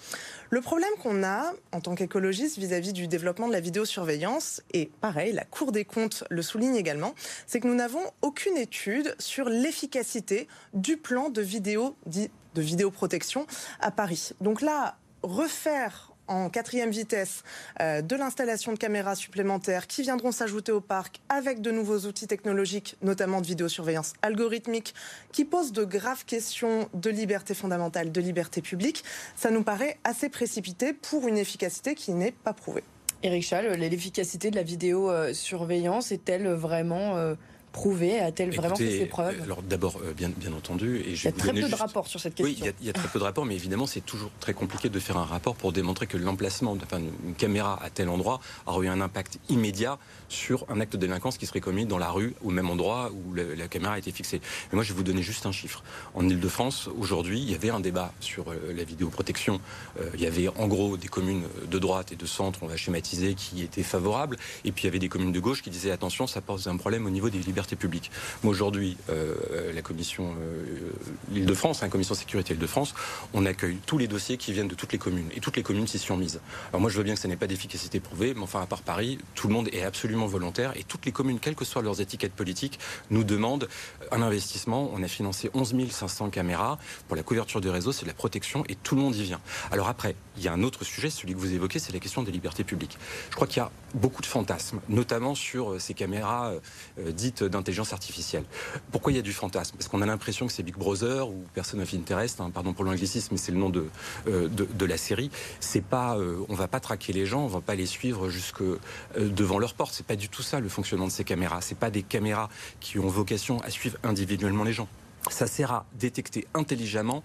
Le 0.50 0.62
problème 0.62 0.92
qu'on 1.02 1.24
a 1.24 1.54
en 1.72 1.82
tant 1.82 1.96
qu'écologiste 1.96 2.58
vis-à-vis 2.58 2.94
du 2.94 3.08
développement 3.08 3.48
de 3.48 3.54
la 3.54 3.60
vidéosurveillance, 3.60 4.62
et 4.74 4.92
pareil, 5.02 5.34
la 5.34 5.44
Cour 5.44 5.72
des 5.72 5.86
comptes 5.86 6.24
le 6.30 6.42
souligne 6.42 6.76
également, 6.76 7.14
c'est 7.48 7.60
que 7.60 7.68
nous 7.68 7.76
n'avons 7.76 8.04
aucune 8.22 8.58
étude 8.58 9.16
sur 9.20 9.50
l'efficacité 9.50 10.48
du 10.74 10.98
plan 10.98 11.30
de 11.30 11.42
vidéo 11.42 11.96
de 12.06 12.62
vidéoprotection 12.62 13.48
à 13.80 13.92
Paris. 13.92 14.32
Donc 14.40 14.62
là, 14.62 14.98
refaire 15.24 16.15
en 16.28 16.50
quatrième 16.50 16.92
vitesse 16.92 17.44
euh, 17.82 18.02
de 18.02 18.16
l'installation 18.16 18.74
de 18.74 18.78
caméras 18.78 19.16
supplémentaires 19.16 19.88
qui 19.88 20.02
viendront 20.02 20.32
s'ajouter 20.32 20.72
au 20.72 20.82
parc 20.82 21.22
avec 21.30 21.62
de 21.62 21.72
nouveaux 21.72 22.00
outils 22.00 22.28
technologiques, 22.28 22.96
notamment 23.02 23.42
de 23.42 23.48
vidéosurveillance 23.48 24.14
algorithmique, 24.22 24.94
qui 25.32 25.46
posent 25.46 25.72
de 25.72 25.84
graves 25.84 26.26
questions 26.26 26.90
de 26.94 27.10
liberté 27.10 27.54
fondamentale, 27.54 28.12
de 28.12 28.22
liberté 28.22 28.62
publique, 28.62 29.04
ça 29.36 29.52
nous 29.52 29.64
paraît 29.64 29.98
assez 30.04 30.30
précipité 30.30 30.94
pour 30.94 31.28
une 31.28 31.38
efficacité 31.38 31.96
qui 31.96 32.12
n'est 32.12 32.32
pas 32.32 32.54
prouvée. 32.54 32.84
Éric 33.24 33.44
Schall, 33.44 33.68
l'efficacité 33.74 34.52
de 34.52 34.56
la 34.56 34.64
vidéosurveillance 34.64 36.12
est-elle 36.12 36.48
vraiment... 36.50 37.18
Euh, 37.18 37.36
prouvé 37.76 38.20
A-t-elle 38.20 38.56
vraiment 38.56 38.76
fait 38.76 39.00
ses 39.00 39.06
preuves 39.06 39.42
Alors 39.44 39.62
d'abord, 39.62 40.00
euh, 40.02 40.14
bien, 40.14 40.30
bien 40.30 40.54
entendu. 40.54 41.02
Et 41.02 41.12
il 41.12 41.24
y 41.24 41.28
a 41.28 41.32
très 41.34 41.52
peu 41.52 41.68
de 41.68 41.76
rapports 41.76 42.08
sur 42.08 42.22
cette 42.22 42.34
question. 42.34 42.56
Oui, 42.64 42.74
il 42.80 42.88
y, 42.88 42.90
a, 42.90 42.94
très 42.94 43.10
peu 43.10 43.20
de 43.20 43.24
rapports, 43.26 43.46
mais 43.46 43.56
évidemment, 43.56 43.86
c'est 43.86 44.06
toujours 44.06 44.32
très 44.40 44.54
compliqué 44.54 44.88
de 44.88 44.98
faire 44.98 45.18
un 45.18 45.26
rapport 45.26 45.56
pour 45.56 45.74
démontrer 45.74 46.08
que 46.08 46.16
l'emplacement 46.16 46.78
d'une 46.78 47.36
caméra 47.38 47.78
à 47.84 47.90
tel 47.90 48.08
endroit 48.08 48.40
aura 48.66 48.82
eu 48.82 48.88
un 48.88 49.02
impact 49.02 49.40
immédiat 49.50 50.00
sur 50.30 50.66
un 50.70 50.80
acte 50.80 50.94
de 50.94 50.98
délinquance 50.98 51.38
qui 51.38 51.46
serait 51.46 51.60
commis 51.60 51.86
dans 51.86 51.98
la 51.98 52.10
rue, 52.10 52.34
au 52.46 52.50
même 52.50 52.70
endroit 52.70 53.12
où 53.12 53.34
la, 53.34 53.68
caméra 53.68 53.96
a 53.96 53.98
été 53.98 54.12
fixée. 54.12 54.40
Mais 54.72 54.78
moi, 54.78 54.84
je 54.84 54.94
vais 54.94 54.98
vous 54.98 55.04
donner 55.04 55.22
juste 55.22 55.46
un 55.46 55.52
chiffre. 55.52 55.84
En 56.14 56.28
Ile-de-France, 56.30 56.90
aujourd'hui, 56.98 57.42
il 57.42 57.52
y 57.52 57.56
avait 57.56 57.72
un 57.72 57.82
débat 57.82 58.14
sur 58.22 58.52
euh, 58.52 58.74
la 58.74 58.86
vidéoprotection. 58.86 59.60
Euh, 60.00 60.10
il 60.14 60.22
y 60.22 60.28
avait 60.28 60.48
en 60.48 60.68
gros 60.68 60.96
des 60.96 61.10
communes 61.10 61.44
de 61.70 61.78
droite 61.80 62.14
et 62.14 62.16
de 62.16 62.26
centre, 62.26 62.60
on 62.62 62.68
va 62.68 62.78
schématiser, 62.78 63.34
qui 63.34 63.62
étaient 63.62 63.84
favorables. 63.84 64.38
Et 64.64 64.72
puis 64.72 64.84
il 64.84 64.86
y 64.86 64.90
avait 64.90 65.00
des 65.00 65.10
communes 65.10 65.34
de 65.34 65.40
gauche 65.42 65.62
qui 65.62 65.70
disaient 65.70 65.92
attention, 65.92 66.26
ça 66.26 66.40
pose 66.40 66.68
un 66.68 66.78
problème 66.78 67.06
au 67.06 67.10
niveau 67.10 67.30
des 67.30 67.40
libertés 67.40 67.65
publique. 67.74 68.12
Moi, 68.44 68.52
aujourd'hui, 68.52 68.98
euh, 69.10 69.74
la 69.74 69.82
commission 69.82 70.36
euh, 70.40 70.92
l'Île-de-France, 71.32 71.82
la 71.82 71.88
hein, 71.88 71.90
commission 71.90 72.14
sécurité 72.14 72.54
Île-de-France, 72.54 72.94
on 73.34 73.46
accueille 73.46 73.78
tous 73.86 73.98
les 73.98 74.08
dossiers 74.08 74.38
qui 74.38 74.54
viennent 74.54 74.68
de 74.68 74.76
toutes 74.76 74.92
les 74.92 75.00
communes. 75.00 75.30
Et 75.36 75.40
toutes 75.40 75.58
les 75.58 75.64
communes 75.64 75.88
s'y 75.88 75.98
sont 75.98 76.18
mises. 76.18 76.40
Alors 76.70 76.82
moi, 76.82 76.90
je 76.90 76.98
veux 76.98 77.04
bien 77.04 77.16
que 77.16 77.20
ça 77.20 77.28
n'ait 77.28 77.36
pas 77.36 77.48
d'efficacité 77.48 78.00
prouvée, 78.00 78.34
mais 78.34 78.42
enfin, 78.42 78.62
à 78.62 78.66
part 78.66 78.82
Paris, 78.82 79.18
tout 79.34 79.48
le 79.48 79.54
monde 79.54 79.70
est 79.72 79.84
absolument 79.84 80.28
volontaire. 80.28 80.74
Et 80.78 80.84
toutes 80.84 81.06
les 81.06 81.12
communes, 81.12 81.40
quelles 81.40 81.56
que 81.56 81.66
soient 81.66 81.82
leurs 81.82 82.02
étiquettes 82.02 82.34
politiques, 82.34 82.80
nous 83.10 83.24
demandent 83.24 83.68
un 84.12 84.22
investissement. 84.22 84.92
On 84.94 85.02
a 85.02 85.08
financé 85.08 85.50
11 85.54 85.76
500 85.90 86.30
caméras 86.30 86.78
pour 87.08 87.16
la 87.16 87.24
couverture 87.24 87.62
du 87.62 87.70
réseau, 87.70 87.92
c'est 87.92 88.04
de 88.04 88.10
la 88.10 88.14
protection, 88.14 88.64
et 88.70 88.76
tout 88.76 88.96
le 88.96 89.02
monde 89.02 89.16
y 89.16 89.24
vient. 89.24 89.42
Alors 89.72 89.88
après, 89.88 90.16
il 90.38 90.44
y 90.44 90.48
a 90.48 90.54
un 90.54 90.64
autre 90.64 90.84
sujet, 90.84 91.10
celui 91.10 91.34
que 91.34 91.40
vous 91.40 91.54
évoquez, 91.54 91.80
c'est 91.80 91.94
la 91.94 92.00
question 92.00 92.24
des 92.24 92.32
libertés 92.32 92.64
publiques. 92.64 92.98
Je 93.30 93.36
crois 93.36 93.48
qu'il 93.48 93.58
y 93.58 93.66
a 93.66 93.72
beaucoup 93.94 94.22
de 94.22 94.28
fantasmes, 94.28 94.80
notamment 94.90 95.36
sur 95.36 95.74
euh, 95.74 95.80
ces 95.80 95.94
caméras 95.94 96.54
dites 96.98 97.44
d'intelligence 97.58 97.94
artificielle. 97.94 98.44
Pourquoi 98.92 99.12
il 99.12 99.16
y 99.16 99.20
a 99.20 99.22
du 99.22 99.34
fantasme? 99.34 99.76
Parce 99.78 99.88
qu'on 99.88 100.02
a 100.02 100.06
l'impression 100.06 100.48
que 100.48 100.54
c'est 100.54 100.64
Big 100.64 100.76
Brother 100.76 101.28
ou 101.28 101.44
Person 101.54 101.80
of 101.80 101.94
Interest, 101.94 102.42
hein, 102.42 102.52
pardon 102.54 102.74
pour 102.74 102.86
l'anglicisme, 102.86 103.30
mais 103.32 103.38
c'est 103.38 103.52
le 103.52 103.58
nom 103.58 103.70
de, 103.70 103.88
euh, 104.28 104.48
de, 104.50 104.86
la 104.86 104.98
série. 104.98 105.32
C'est 105.60 105.84
pas, 105.84 106.18
euh, 106.18 106.38
on 106.50 106.56
va 106.56 106.68
pas 106.68 106.80
traquer 106.80 107.14
les 107.14 107.26
gens, 107.26 107.44
on 107.44 107.48
va 107.48 107.62
pas 107.62 107.76
les 107.76 107.86
suivre 107.86 108.30
jusque 108.30 108.62
euh, 108.62 108.80
devant 109.18 109.60
leur 109.60 109.74
porte. 109.74 109.94
C'est 109.94 110.06
pas 110.06 110.16
du 110.16 110.30
tout 110.30 110.44
ça 110.44 110.60
le 110.60 110.70
fonctionnement 110.70 111.08
de 111.08 111.12
ces 111.12 111.24
caméras. 111.24 111.62
C'est 111.62 111.78
pas 111.78 111.90
des 111.90 112.04
caméras 112.04 112.50
qui 112.80 113.00
ont 113.00 113.08
vocation 113.08 113.60
à 113.62 113.70
suivre 113.70 113.98
individuellement 114.04 114.64
les 114.64 114.74
gens. 114.74 114.88
Ça 115.32 115.48
sert 115.48 115.72
à 115.72 115.86
détecter 115.96 116.48
intelligemment 116.54 117.24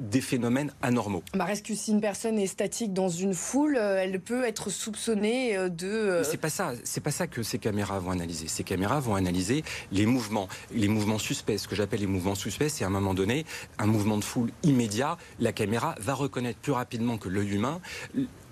des 0.00 0.20
phénomènes 0.20 0.72
anormaux. 0.82 1.22
Bah, 1.34 1.46
Est-ce 1.50 1.62
que 1.62 1.74
si 1.74 1.92
une 1.92 2.00
personne 2.00 2.38
est 2.38 2.46
statique 2.46 2.92
dans 2.92 3.08
une 3.08 3.34
foule, 3.34 3.76
euh, 3.76 4.02
elle 4.02 4.20
peut 4.20 4.44
être 4.44 4.70
soupçonnée 4.70 5.56
euh, 5.56 5.68
de... 5.68 5.86
Euh, 5.86 6.24
c'est 6.24 6.38
pas 6.38 6.50
ça, 6.50 6.72
c'est 6.84 7.02
pas 7.02 7.10
ça 7.10 7.26
que 7.26 7.42
ces 7.42 7.58
caméras 7.58 7.98
vont 7.98 8.10
analyser. 8.10 8.48
Ces 8.48 8.64
caméras 8.64 9.00
vont 9.00 9.14
analyser 9.14 9.62
les 9.92 10.06
mouvements, 10.06 10.48
les 10.72 10.88
mouvements 10.88 11.18
suspects. 11.18 11.58
Ce 11.58 11.68
que 11.68 11.76
j'appelle 11.76 12.00
les 12.00 12.06
mouvements 12.06 12.34
suspects, 12.34 12.68
c'est 12.68 12.84
à 12.84 12.86
un 12.86 12.90
moment 12.90 13.14
donné 13.14 13.44
un 13.78 13.86
mouvement 13.86 14.16
de 14.16 14.24
foule 14.24 14.50
immédiat. 14.62 15.18
La 15.38 15.52
caméra 15.52 15.94
va 16.00 16.14
reconnaître 16.14 16.58
plus 16.58 16.72
rapidement 16.72 17.18
que 17.18 17.28
l'œil 17.28 17.50
humain 17.50 17.80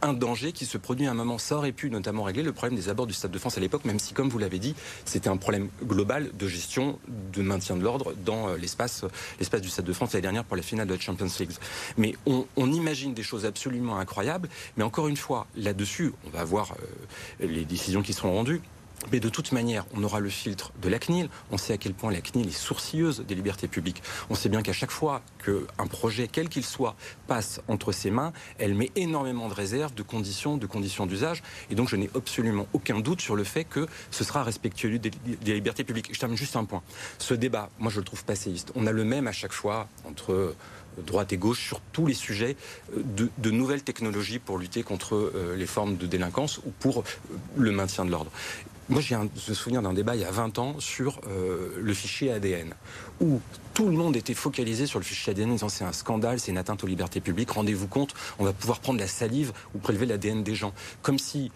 un 0.02 0.12
danger 0.12 0.52
qui 0.52 0.66
se 0.66 0.78
produit 0.78 1.06
à 1.06 1.10
un 1.10 1.14
moment. 1.14 1.38
Ça 1.38 1.56
aurait 1.56 1.72
pu 1.72 1.90
notamment 1.90 2.22
régler 2.22 2.42
le 2.42 2.52
problème 2.52 2.78
des 2.78 2.88
abords 2.88 3.06
du 3.06 3.14
Stade 3.14 3.30
de 3.30 3.38
France 3.38 3.56
à 3.56 3.60
l'époque, 3.60 3.84
même 3.84 3.98
si, 3.98 4.14
comme 4.14 4.28
vous 4.28 4.38
l'avez 4.38 4.58
dit, 4.58 4.74
c'était 5.04 5.28
un 5.28 5.36
problème 5.36 5.68
global 5.84 6.30
de 6.38 6.48
gestion, 6.48 6.98
de 7.08 7.42
maintien 7.42 7.76
de 7.76 7.82
l'ordre 7.82 8.14
dans 8.24 8.48
euh, 8.48 8.56
l'espace, 8.56 9.04
l'espace 9.38 9.60
du 9.60 9.68
Stade 9.68 9.84
de 9.84 9.92
France 9.92 10.12
l'année 10.12 10.22
dernière 10.22 10.44
pour 10.44 10.56
la 10.56 10.62
finale 10.62 10.86
de 10.86 10.94
la 10.94 11.00
Champions 11.00 11.26
League. 11.38 11.50
Mais 11.96 12.14
on, 12.26 12.46
imagine 12.56 13.14
des 13.14 13.22
choses 13.22 13.46
absolument 13.46 13.98
incroyables. 13.98 14.48
Mais 14.76 14.84
encore 14.84 15.08
une 15.08 15.16
fois, 15.16 15.46
là-dessus, 15.56 16.12
on 16.26 16.30
va 16.30 16.44
voir 16.44 16.74
euh, 17.40 17.46
les 17.46 17.64
décisions 17.64 18.02
qui 18.02 18.12
seront 18.12 18.32
rendues. 18.32 18.60
Mais 19.12 19.20
de 19.20 19.28
toute 19.28 19.52
manière, 19.52 19.86
on 19.94 20.02
aura 20.02 20.20
le 20.20 20.28
filtre 20.28 20.72
de 20.82 20.88
la 20.88 20.98
CNIL. 20.98 21.28
On 21.50 21.56
sait 21.56 21.72
à 21.72 21.78
quel 21.78 21.94
point 21.94 22.12
la 22.12 22.20
CNIL 22.20 22.48
est 22.48 22.50
sourcilleuse 22.50 23.24
des 23.26 23.34
libertés 23.34 23.68
publiques. 23.68 24.02
On 24.28 24.34
sait 24.34 24.48
bien 24.48 24.62
qu'à 24.62 24.72
chaque 24.72 24.90
fois 24.90 25.22
qu'un 25.44 25.86
projet, 25.86 26.28
quel 26.30 26.48
qu'il 26.48 26.64
soit, 26.64 26.96
passe 27.26 27.60
entre 27.68 27.92
ses 27.92 28.10
mains, 28.10 28.32
elle 28.58 28.74
met 28.74 28.90
énormément 28.96 29.48
de 29.48 29.54
réserves, 29.54 29.94
de 29.94 30.02
conditions, 30.02 30.56
de 30.56 30.66
conditions 30.66 31.06
d'usage. 31.06 31.42
Et 31.70 31.74
donc, 31.74 31.88
je 31.88 31.96
n'ai 31.96 32.10
absolument 32.14 32.66
aucun 32.72 33.00
doute 33.00 33.20
sur 33.20 33.36
le 33.36 33.44
fait 33.44 33.64
que 33.64 33.86
ce 34.10 34.24
sera 34.24 34.42
respectueux 34.42 34.98
des, 34.98 35.10
libertés 35.42 35.84
publiques. 35.84 36.10
Je 36.12 36.18
termine 36.18 36.36
juste 36.36 36.56
un 36.56 36.64
point. 36.64 36.82
Ce 37.18 37.34
débat, 37.34 37.70
moi, 37.78 37.90
je 37.90 37.98
le 37.98 38.04
trouve 38.04 38.24
passéiste. 38.24 38.72
On 38.74 38.86
a 38.86 38.92
le 38.92 39.04
même 39.04 39.26
à 39.26 39.32
chaque 39.32 39.52
fois 39.52 39.88
entre 40.04 40.54
droite 41.06 41.32
et 41.32 41.36
gauche 41.36 41.64
sur 41.64 41.80
tous 41.92 42.06
les 42.06 42.14
sujets 42.14 42.56
de, 42.96 43.30
de 43.38 43.50
nouvelles 43.50 43.82
technologies 43.82 44.40
pour 44.40 44.58
lutter 44.58 44.82
contre 44.82 45.14
euh, 45.14 45.54
les 45.56 45.66
formes 45.66 45.96
de 45.96 46.06
délinquance 46.06 46.58
ou 46.58 46.72
pour 46.80 47.00
euh, 47.00 47.02
le 47.56 47.70
maintien 47.70 48.04
de 48.04 48.10
l'ordre. 48.10 48.32
Moi, 48.88 49.02
j'ai 49.02 49.14
un 49.14 49.28
souvenir 49.36 49.82
d'un 49.82 49.92
débat 49.92 50.16
il 50.16 50.22
y 50.22 50.24
a 50.24 50.30
20 50.30 50.58
ans 50.58 50.76
sur 50.78 51.20
euh, 51.26 51.76
le 51.78 51.92
fichier 51.92 52.32
ADN, 52.32 52.72
où 53.20 53.38
tout 53.74 53.86
le 53.86 53.92
monde 53.92 54.16
était 54.16 54.32
focalisé 54.32 54.86
sur 54.86 54.98
le 54.98 55.04
fichier 55.04 55.32
ADN 55.32 55.50
en 55.50 55.52
disant 55.52 55.68
c'est 55.68 55.84
un 55.84 55.92
scandale, 55.92 56.40
c'est 56.40 56.52
une 56.52 56.58
atteinte 56.58 56.82
aux 56.84 56.86
libertés 56.86 57.20
publiques, 57.20 57.50
rendez-vous 57.50 57.86
compte, 57.86 58.14
on 58.38 58.44
va 58.44 58.54
pouvoir 58.54 58.80
prendre 58.80 58.98
la 58.98 59.06
salive 59.06 59.52
ou 59.74 59.78
prélever 59.78 60.06
l'ADN 60.06 60.42
des 60.42 60.54
gens. 60.54 60.72
Comme 61.02 61.18
si 61.18 61.52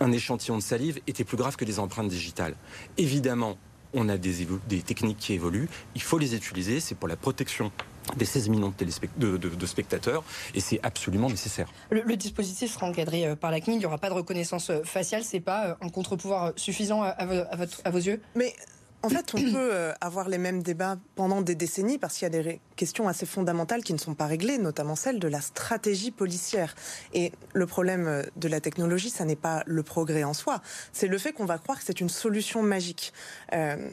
un 0.00 0.10
échantillon 0.10 0.56
de 0.56 0.62
salive 0.62 1.00
était 1.06 1.24
plus 1.24 1.36
grave 1.36 1.56
que 1.56 1.66
des 1.66 1.78
empreintes 1.78 2.08
digitales. 2.08 2.54
Évidemment, 2.96 3.58
on 3.94 4.08
a 4.08 4.16
des, 4.16 4.46
des 4.68 4.82
techniques 4.82 5.18
qui 5.18 5.32
évoluent, 5.32 5.68
il 5.94 6.02
faut 6.02 6.18
les 6.18 6.34
utiliser, 6.34 6.80
c'est 6.80 6.94
pour 6.94 7.08
la 7.08 7.16
protection 7.16 7.72
des 8.16 8.24
16 8.24 8.48
millions 8.48 8.72
de, 8.78 9.66
spectateurs. 9.66 10.24
Et 10.54 10.60
c'est 10.60 10.80
absolument 10.82 11.28
nécessaire. 11.28 11.72
Le, 11.90 12.16
dispositif 12.16 12.72
sera 12.72 12.86
encadré 12.86 13.26
euh, 13.26 13.36
par 13.36 13.50
la 13.50 13.60
CNIL, 13.60 13.76
il 13.76 13.80
n'y 13.80 13.86
aura 13.86 13.98
pas 13.98 14.08
de 14.08 14.14
reconnaissance 14.14 14.70
euh, 14.70 14.82
faciale, 14.82 15.22
c'est 15.24 15.40
pas 15.40 15.68
euh, 15.68 15.74
un 15.80 15.88
contre-pouvoir 15.88 16.52
suffisant 16.56 17.02
à, 17.02 17.90
vos 17.90 17.98
yeux? 17.98 18.20
Mais 18.34 18.54
en 19.02 19.08
fait, 19.08 19.32
on 19.34 19.38
peut 19.38 19.70
euh, 19.72 19.92
avoir 20.00 20.28
les 20.28 20.36
mêmes 20.36 20.62
débats 20.62 20.98
pendant 21.14 21.40
des 21.40 21.54
décennies 21.54 21.98
parce 21.98 22.18
qu'il 22.18 22.24
y 22.24 22.38
a 22.38 22.42
des 22.42 22.60
questions 22.76 23.08
assez 23.08 23.24
fondamentales 23.24 23.82
qui 23.82 23.94
ne 23.94 23.98
sont 23.98 24.14
pas 24.14 24.26
réglées, 24.26 24.58
notamment 24.58 24.94
celle 24.94 25.18
de 25.18 25.28
la 25.28 25.40
stratégie 25.40 26.10
policière. 26.10 26.74
Et 27.14 27.32
le 27.54 27.66
problème 27.66 28.06
euh, 28.06 28.22
de 28.36 28.48
la 28.48 28.60
technologie, 28.60 29.10
ça 29.10 29.24
n'est 29.24 29.36
pas 29.36 29.62
le 29.66 29.82
progrès 29.82 30.24
en 30.24 30.34
soi, 30.34 30.60
c'est 30.92 31.06
le 31.06 31.16
fait 31.18 31.32
qu'on 31.32 31.46
va 31.46 31.58
croire 31.58 31.78
que 31.78 31.84
c'est 31.84 32.00
une 32.00 32.10
solution 32.10 32.62
magique. 32.62 33.12
Euh, 33.54 33.90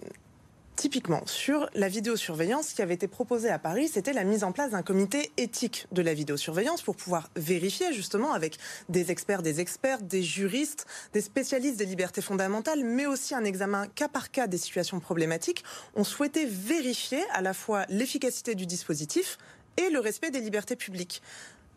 Typiquement, 0.77 1.25
sur 1.25 1.67
la 1.73 1.87
vidéosurveillance, 1.87 2.67
ce 2.67 2.75
qui 2.75 2.83
avait 2.83 2.93
été 2.93 3.07
proposé 3.07 3.49
à 3.49 3.57
Paris, 3.57 3.87
c'était 3.87 4.13
la 4.13 4.23
mise 4.23 4.43
en 4.43 4.51
place 4.51 4.69
d'un 4.69 4.83
comité 4.83 5.31
éthique 5.35 5.87
de 5.91 6.03
la 6.03 6.13
vidéosurveillance 6.13 6.83
pour 6.83 6.95
pouvoir 6.95 7.31
vérifier 7.35 7.91
justement 7.93 8.31
avec 8.31 8.59
des 8.87 9.09
experts, 9.09 9.41
des 9.41 9.59
experts, 9.59 10.03
des 10.03 10.21
juristes, 10.21 10.85
des 11.13 11.21
spécialistes 11.21 11.77
des 11.77 11.87
libertés 11.87 12.21
fondamentales, 12.21 12.83
mais 12.83 13.07
aussi 13.07 13.33
un 13.33 13.43
examen 13.43 13.87
cas 13.87 14.07
par 14.07 14.29
cas 14.29 14.45
des 14.45 14.59
situations 14.59 14.99
problématiques. 14.99 15.63
On 15.95 16.03
souhaitait 16.03 16.45
vérifier 16.45 17.23
à 17.33 17.41
la 17.41 17.55
fois 17.55 17.87
l'efficacité 17.89 18.53
du 18.53 18.67
dispositif 18.67 19.39
et 19.77 19.89
le 19.89 19.99
respect 19.99 20.29
des 20.29 20.41
libertés 20.41 20.75
publiques. 20.75 21.23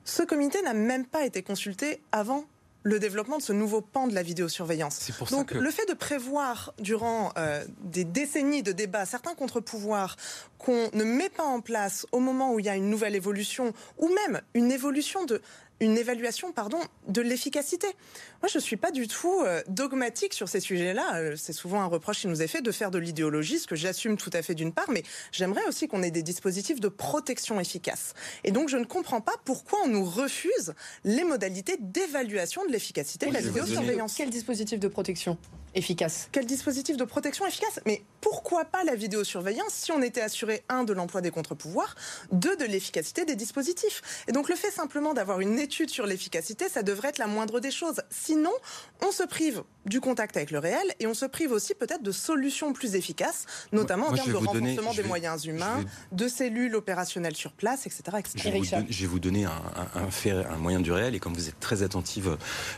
Ce 0.04 0.22
comité 0.22 0.60
n'a 0.60 0.74
même 0.74 1.06
pas 1.06 1.24
été 1.24 1.42
consulté 1.42 2.02
avant 2.12 2.44
le 2.82 2.98
développement 2.98 3.38
de 3.38 3.42
ce 3.42 3.52
nouveau 3.52 3.80
pan 3.80 4.06
de 4.06 4.14
la 4.14 4.22
vidéosurveillance. 4.22 5.10
Donc 5.30 5.52
le 5.52 5.70
fait 5.70 5.86
de 5.88 5.94
prévoir 5.94 6.72
durant 6.78 7.32
euh, 7.36 7.64
des 7.82 8.04
décennies 8.04 8.62
de 8.62 8.72
débats 8.72 9.06
certains 9.06 9.34
contre-pouvoirs 9.34 10.16
qu'on 10.58 10.90
ne 10.92 11.04
met 11.04 11.28
pas 11.28 11.44
en 11.44 11.60
place 11.60 12.06
au 12.12 12.20
moment 12.20 12.54
où 12.54 12.58
il 12.58 12.66
y 12.66 12.68
a 12.68 12.76
une 12.76 12.90
nouvelle 12.90 13.14
évolution 13.14 13.72
ou 13.98 14.08
même 14.08 14.40
une 14.54 14.72
évolution 14.72 15.24
de 15.24 15.42
une 15.80 15.96
évaluation 15.96 16.52
pardon, 16.52 16.78
de 17.08 17.22
l'efficacité. 17.22 17.86
Moi, 18.42 18.48
je 18.50 18.58
ne 18.58 18.62
suis 18.62 18.76
pas 18.76 18.90
du 18.90 19.08
tout 19.08 19.40
euh, 19.42 19.62
dogmatique 19.68 20.34
sur 20.34 20.48
ces 20.48 20.60
sujets-là. 20.60 21.16
Euh, 21.16 21.34
c'est 21.36 21.52
souvent 21.52 21.80
un 21.80 21.86
reproche 21.86 22.20
qui 22.20 22.28
nous 22.28 22.42
est 22.42 22.46
fait 22.46 22.62
de 22.62 22.70
faire 22.70 22.90
de 22.90 22.98
l'idéologie, 22.98 23.58
ce 23.58 23.66
que 23.66 23.76
j'assume 23.76 24.16
tout 24.16 24.30
à 24.32 24.42
fait 24.42 24.54
d'une 24.54 24.72
part, 24.72 24.90
mais 24.90 25.02
j'aimerais 25.32 25.64
aussi 25.66 25.88
qu'on 25.88 26.02
ait 26.02 26.10
des 26.10 26.22
dispositifs 26.22 26.80
de 26.80 26.88
protection 26.88 27.58
efficaces. 27.60 28.14
Et 28.44 28.52
donc, 28.52 28.68
je 28.68 28.76
ne 28.76 28.84
comprends 28.84 29.20
pas 29.20 29.34
pourquoi 29.44 29.80
on 29.84 29.88
nous 29.88 30.04
refuse 30.04 30.74
les 31.04 31.24
modalités 31.24 31.76
d'évaluation 31.80 32.64
de 32.66 32.72
l'efficacité 32.72 33.26
de 33.26 33.32
la 33.32 33.40
vidéosurveillance. 33.40 34.14
Quel 34.16 34.30
dispositif 34.30 34.78
de 34.78 34.88
protection? 34.88 35.38
Efficace. 35.74 36.28
Quel 36.32 36.46
dispositif 36.46 36.96
de 36.96 37.04
protection 37.04 37.46
efficace? 37.46 37.80
Mais 37.86 38.02
pourquoi 38.20 38.64
pas 38.64 38.84
la 38.84 38.94
vidéosurveillance 38.94 39.72
si 39.72 39.92
on 39.92 40.02
était 40.02 40.20
assuré, 40.20 40.62
un, 40.68 40.84
de 40.84 40.92
l'emploi 40.92 41.20
des 41.20 41.30
contre-pouvoirs, 41.30 41.94
deux, 42.32 42.56
de 42.56 42.64
l'efficacité 42.64 43.24
des 43.24 43.36
dispositifs? 43.36 44.24
Et 44.28 44.32
donc 44.32 44.48
le 44.48 44.56
fait 44.56 44.70
simplement 44.70 45.14
d'avoir 45.14 45.40
une 45.40 45.58
étude 45.58 45.90
sur 45.90 46.06
l'efficacité, 46.06 46.68
ça 46.68 46.82
devrait 46.82 47.08
être 47.08 47.18
la 47.18 47.26
moindre 47.26 47.60
des 47.60 47.70
choses. 47.70 48.02
Sinon, 48.10 48.52
on 49.02 49.12
se 49.12 49.22
prive 49.22 49.62
du 49.86 50.00
contact 50.00 50.36
avec 50.36 50.50
le 50.50 50.58
réel 50.58 50.94
et 50.98 51.06
on 51.06 51.14
se 51.14 51.24
prive 51.24 51.52
aussi 51.52 51.74
peut-être 51.74 52.02
de 52.02 52.12
solutions 52.12 52.72
plus 52.72 52.94
efficaces, 52.94 53.46
notamment 53.72 54.08
en 54.08 54.14
termes 54.14 54.30
de 54.30 54.36
renforcement 54.36 54.94
des 54.94 55.02
moyens 55.02 55.44
humains, 55.44 55.84
de 56.12 56.28
cellules 56.28 56.74
opérationnelles 56.74 57.36
sur 57.36 57.52
place, 57.52 57.86
etc. 57.86 58.02
Je, 58.34 59.00
vais 59.00 59.06
vous, 59.06 59.18
donner 59.18 59.44
un, 59.44 59.50
un, 59.94 60.56
moyen 60.56 60.80
du 60.80 60.92
réel 60.92 61.14
et 61.14 61.18
comme 61.18 61.34
vous 61.34 61.48
êtes 61.48 61.60
très 61.60 61.82
attentive 61.82 62.36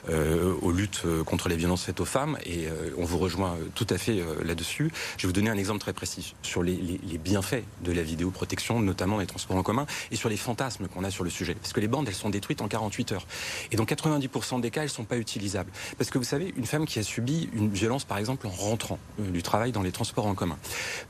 euh, 0.09 0.55
aux 0.63 0.73
luttes 0.73 1.03
euh, 1.05 1.25
contre 1.25 1.49
les 1.49 1.57
violences 1.57 1.85
faites 1.85 2.01
aux 2.01 2.05
femmes 2.05 2.39
et 2.45 2.67
euh, 2.67 2.82
on 2.97 3.05
vous 3.05 3.19
rejoint 3.19 3.57
tout 3.75 3.87
à 3.91 3.99
fait 3.99 4.23
là-dessus, 4.45 4.91
je 5.17 5.23
vais 5.23 5.29
vous 5.29 5.33
donner 5.33 5.51
un 5.51 5.57
exemple 5.57 5.81
très 5.81 5.93
précis 5.93 6.35
sur 6.43 6.63
les, 6.63 6.99
bienfaits 7.23 7.65
de 7.85 7.93
la 7.93 8.03
vidéoprotection, 8.03 8.81
notamment 8.81 9.19
les 9.19 9.27
transports 9.27 9.57
en 9.57 9.63
commun 9.63 9.87
et 10.11 10.17
sur 10.17 10.29
les 10.29 10.37
fantasmes 10.37 10.89
qu'on 10.89 11.05
a 11.05 11.11
sur 11.11 11.25
le 11.25 11.31
sujet. 11.31 11.55
Parce 11.55 11.73
que 11.73 11.81
les 11.81 11.89
bandes, 11.89 12.09
elles 12.09 12.15
sont 12.15 12.31
détruites 12.31 12.61
en 12.61 12.69
48 12.69 13.13
heures. 13.13 13.27
Et 13.71 13.77
dans 13.77 13.85
90% 13.85 14.61
des 14.61 14.71
cas, 14.71 14.83
elles 14.83 14.89
ne 14.89 14.93
sont 14.93 15.05
pas 15.05 15.19
utilisables. 15.19 15.71
Parce 15.99 16.11
que 16.11 16.19
vous 16.19 16.25
savez, 16.25 16.53
une 16.57 16.67
femme 16.67 16.87
qui 16.87 16.99
a 16.99 17.03
subi 17.03 17.49
une 17.53 17.71
violence, 17.71 18.05
par 18.05 18.19
exemple, 18.19 18.47
en 18.47 18.51
rentrant 18.51 18.99
euh, 19.21 19.31
du 19.31 19.43
travail 19.43 19.73
dans 19.73 19.83
les 19.83 19.93
transports 19.93 20.27
en 20.27 20.35
commun. 20.35 20.59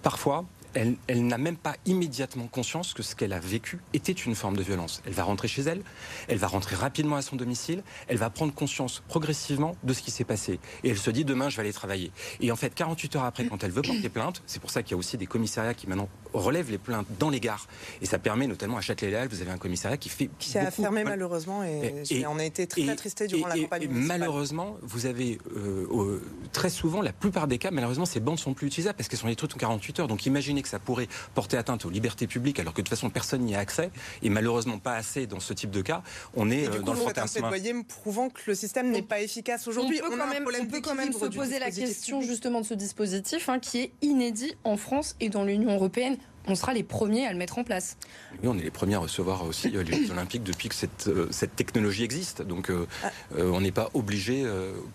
Parfois, 0.02 0.44
elle, 0.74 1.26
n'a 1.26 1.38
même 1.38 1.56
pas 1.56 1.76
immédiatement 1.86 2.46
conscience 2.46 2.94
que 2.94 3.02
ce 3.02 3.14
qu'elle 3.14 3.32
a 3.32 3.40
vécu 3.40 3.78
était 3.92 4.12
une 4.12 4.34
forme 4.34 4.56
de 4.56 4.62
violence. 4.62 5.02
Elle 5.06 5.12
va 5.12 5.24
rentrer 5.24 5.48
chez 5.48 5.62
elle, 5.62 5.82
elle 6.28 6.38
va 6.38 6.46
rentrer 6.46 6.76
rapidement 6.76 7.16
à 7.16 7.22
son 7.22 7.36
domicile, 7.36 7.82
elle 8.08 8.16
va 8.16 8.30
prendre 8.30 8.54
conscience 8.54 9.02
progressivement 9.08 9.76
de 9.82 9.92
ce 9.92 10.02
qui 10.02 10.10
s'est 10.10 10.24
passé. 10.24 10.60
Et 10.84 10.90
elle 10.90 10.98
se 10.98 11.10
dit 11.10 11.24
demain 11.24 11.48
je 11.48 11.56
vais 11.56 11.62
aller 11.62 11.72
travailler. 11.72 12.10
Et 12.40 12.50
en 12.52 12.56
fait, 12.56 12.74
48 12.74 13.16
heures 13.16 13.24
après, 13.24 13.46
quand 13.46 13.62
elle 13.64 13.70
veut 13.70 13.82
porter 13.82 14.08
plainte, 14.08 14.42
c'est 14.46 14.60
pour 14.60 14.70
ça 14.70 14.82
qu'il 14.82 14.92
y 14.92 14.94
a 14.94 14.98
aussi 14.98 15.16
des 15.16 15.26
commissariats 15.26 15.74
qui 15.74 15.86
maintenant 15.86 16.08
relèvent 16.32 16.70
les 16.70 16.78
plaintes 16.78 17.06
dans 17.18 17.30
les 17.30 17.40
gares. 17.40 17.66
Et 18.00 18.06
ça 18.06 18.18
permet 18.18 18.46
notamment 18.46 18.76
à 18.76 18.80
Châtelet-Léal, 18.80 19.28
vous 19.28 19.42
avez 19.42 19.50
un 19.50 19.58
commissariat 19.58 19.96
qui 19.96 20.08
fait. 20.08 20.30
Qui 20.38 20.58
a 20.58 20.70
fermé 20.70 21.04
malheureusement 21.04 21.62
et, 21.64 22.26
on 22.26 22.38
a 22.38 22.44
été 22.44 22.66
très 22.66 22.88
attristés 22.88 23.26
durant 23.26 23.48
la 23.48 23.58
campagne. 23.58 23.82
Et 23.82 23.88
malheureusement, 23.88 24.76
vous 24.82 25.06
avez 25.06 25.38
euh, 25.56 26.20
très 26.52 26.70
souvent, 26.70 27.02
la 27.02 27.12
plupart 27.12 27.46
des 27.46 27.58
cas, 27.58 27.70
malheureusement, 27.70 28.06
ces 28.06 28.20
bandes 28.20 28.38
sont 28.38 28.54
plus 28.54 28.66
utilisables 28.68 28.96
parce 28.96 29.08
qu'elles 29.08 29.18
sont 29.18 29.28
détruites 29.28 29.54
en 29.54 29.58
48 29.58 30.00
heures. 30.00 30.08
Donc 30.08 30.26
imaginez 30.26 30.62
que 30.62 30.68
ça 30.68 30.78
pourrait 30.78 31.08
porter 31.34 31.56
atteinte 31.56 31.84
aux 31.84 31.90
libertés 31.90 32.26
publiques 32.26 32.60
alors 32.60 32.72
que 32.72 32.80
de 32.80 32.86
toute 32.86 32.96
façon 32.96 33.10
personne 33.10 33.42
n'y 33.42 33.54
a 33.54 33.58
accès 33.58 33.90
et 34.22 34.28
malheureusement 34.28 34.78
pas 34.78 34.94
assez 34.94 35.26
dans 35.26 35.40
ce 35.40 35.52
type 35.52 35.70
de 35.70 35.82
cas, 35.82 36.02
on 36.34 36.50
est 36.50 36.66
euh, 36.68 36.80
dans 36.80 36.92
le 36.92 36.98
fantasme. 36.98 37.44
un 37.44 37.82
prouvant 37.82 38.28
que 38.28 38.40
le 38.46 38.54
système 38.54 38.90
n'est 38.90 39.02
pas 39.02 39.20
efficace 39.20 39.66
aujourd'hui. 39.68 40.00
On, 40.04 40.10
peut, 40.10 40.16
quand, 40.16 40.26
même, 40.26 40.46
on 40.60 40.66
peut 40.66 40.80
quand 40.80 40.94
même 40.94 41.12
se 41.12 41.26
poser 41.26 41.58
la 41.58 41.70
question 41.70 42.20
justement 42.20 42.60
de 42.60 42.66
ce 42.66 42.74
dispositif 42.74 43.48
hein, 43.48 43.58
qui 43.58 43.78
est 43.78 43.92
inédit 44.02 44.54
en 44.64 44.76
France 44.76 45.16
et 45.20 45.28
dans 45.28 45.44
l'Union 45.44 45.74
européenne 45.74 46.16
on 46.46 46.54
sera 46.54 46.72
les 46.72 46.82
premiers 46.82 47.26
à 47.26 47.32
le 47.32 47.38
mettre 47.38 47.58
en 47.58 47.64
place. 47.64 47.96
Oui, 48.42 48.48
on 48.48 48.58
est 48.58 48.62
les 48.62 48.70
premiers 48.70 48.94
à 48.94 48.98
recevoir 48.98 49.44
aussi 49.44 49.76
euh, 49.76 49.82
les 49.82 50.06
Jeux 50.06 50.10
Olympiques 50.10 50.42
depuis 50.42 50.68
que 50.68 50.74
cette, 50.74 51.08
euh, 51.08 51.28
cette 51.30 51.54
technologie 51.54 52.04
existe. 52.04 52.42
Donc 52.42 52.70
euh, 52.70 52.86
ah. 53.04 53.10
on 53.36 53.60
n'est 53.60 53.72
pas 53.72 53.90
obligé. 53.94 54.44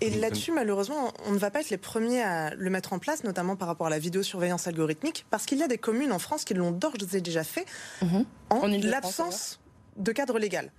Et 0.01 0.09
là-dessus, 0.09 0.51
malheureusement, 0.51 1.13
on 1.25 1.31
ne 1.31 1.37
va 1.37 1.51
pas 1.51 1.61
être 1.61 1.69
les 1.69 1.77
premiers 1.77 2.21
à 2.21 2.53
le 2.53 2.69
mettre 2.69 2.93
en 2.93 2.99
place, 2.99 3.23
notamment 3.23 3.55
par 3.55 3.67
rapport 3.67 3.87
à 3.87 3.89
la 3.89 3.99
vidéosurveillance 3.99 4.67
algorithmique, 4.67 5.25
parce 5.29 5.45
qu'il 5.45 5.57
y 5.57 5.63
a 5.63 5.67
des 5.67 5.77
communes 5.77 6.11
en 6.11 6.19
France 6.19 6.43
qui 6.43 6.53
l'ont 6.53 6.71
d'ores 6.71 6.95
et 7.13 7.21
déjà 7.21 7.43
fait 7.43 7.65
mhm. 8.01 8.25
en 8.49 8.67
l'absence 8.67 9.59
de 9.97 10.11
cadre 10.11 10.39
légal. 10.39 10.71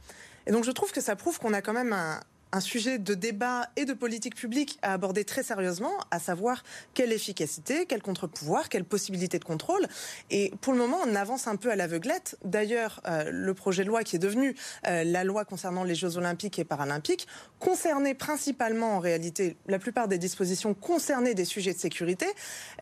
Et 0.47 0.53
donc 0.53 0.65
je 0.65 0.71
trouve 0.71 0.93
que 0.93 1.01
ça 1.01 1.17
prouve 1.17 1.39
qu'on 1.39 1.53
a 1.53 1.63
quand 1.63 1.73
même 1.73 1.93
un, 1.93 2.21
un 2.52 2.61
sujet 2.61 2.99
de 2.99 3.14
débat 3.14 3.69
et 3.76 3.85
de 3.85 3.93
politique 3.93 4.35
publique 4.35 4.78
à 4.83 4.93
aborder 4.93 5.25
très 5.25 5.43
sérieusement, 5.43 5.93
à 6.11 6.19
savoir 6.19 6.62
quelle 6.95 7.12
efficacité, 7.12 7.87
quel 7.87 8.02
contre-pouvoir, 8.02 8.69
quelle 8.69 8.85
possibilité 8.85 9.38
de 9.38 9.45
contrôle. 9.45 9.87
Et 10.31 10.52
pour 10.61 10.73
le 10.73 10.78
moment, 10.78 10.99
on 11.07 11.14
avance 11.14 11.47
un 11.47 11.57
peu 11.57 11.71
à 11.71 11.76
l'aveuglette. 11.76 12.38
D'ailleurs, 12.45 13.00
euh, 13.07 13.31
le 13.31 13.55
projet 13.55 13.85
de 13.85 13.88
loi 13.88 14.02
qui 14.02 14.17
est 14.17 14.21
devenu 14.21 14.55
euh, 14.87 15.05
la 15.05 15.25
loi 15.25 15.45
concernant 15.45 15.85
les 15.85 15.95
Jeux 15.95 16.17
olympiques 16.17 16.59
et 16.59 16.64
paralympiques 16.64 17.26
concernait 17.59 18.14
principalement, 18.14 18.97
en 18.97 18.99
réalité, 18.99 19.57
la 19.67 19.78
plupart 19.78 20.09
des 20.09 20.19
dispositions 20.19 20.75
concernaient 20.75 21.35
des 21.35 21.45
sujets 21.45 21.75
de 21.75 21.78
sécurité 21.78 22.26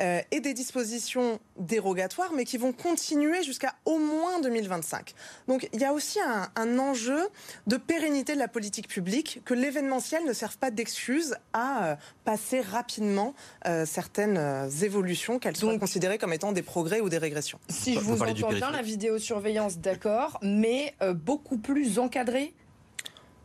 euh, 0.00 0.20
et 0.30 0.40
des 0.40 0.54
dispositions 0.54 1.40
dérogatoires, 1.58 2.32
mais 2.35 2.44
qui 2.44 2.58
vont 2.58 2.73
continuer 2.73 3.42
jusqu'à 3.42 3.75
au 3.85 3.99
moins 3.99 4.40
2025. 4.40 5.14
Donc, 5.49 5.68
il 5.73 5.80
y 5.80 5.85
a 5.85 5.92
aussi 5.92 6.20
un, 6.20 6.49
un 6.54 6.78
enjeu 6.78 7.28
de 7.66 7.76
pérennité 7.76 8.35
de 8.35 8.38
la 8.38 8.49
politique 8.49 8.88
publique 8.88 9.40
que 9.44 9.55
l'événementiel 9.56 10.25
ne 10.25 10.32
serve 10.32 10.56
pas 10.58 10.70
d'excuse 10.70 11.36
à 11.52 11.84
euh, 11.84 11.96
passer 12.25 12.60
rapidement 12.60 13.34
euh, 13.66 13.84
certaines 13.84 14.38
euh, 14.38 14.68
évolutions, 14.68 15.38
qu'elles 15.38 15.56
soient 15.56 15.78
considérées 15.78 16.18
comme 16.18 16.32
étant 16.32 16.52
des 16.52 16.62
progrès 16.62 17.00
ou 17.00 17.08
des 17.08 17.18
régressions. 17.18 17.58
Si 17.68 17.94
je 17.94 18.00
vous, 18.00 18.22
entends 18.22 18.48
bien, 18.50 18.70
la 18.70 18.82
vidéosurveillance, 18.82 19.78
d'accord, 19.78 20.38
mais 20.42 20.94
beaucoup 21.14 21.58
plus 21.58 21.98
encadrée? 21.98 22.54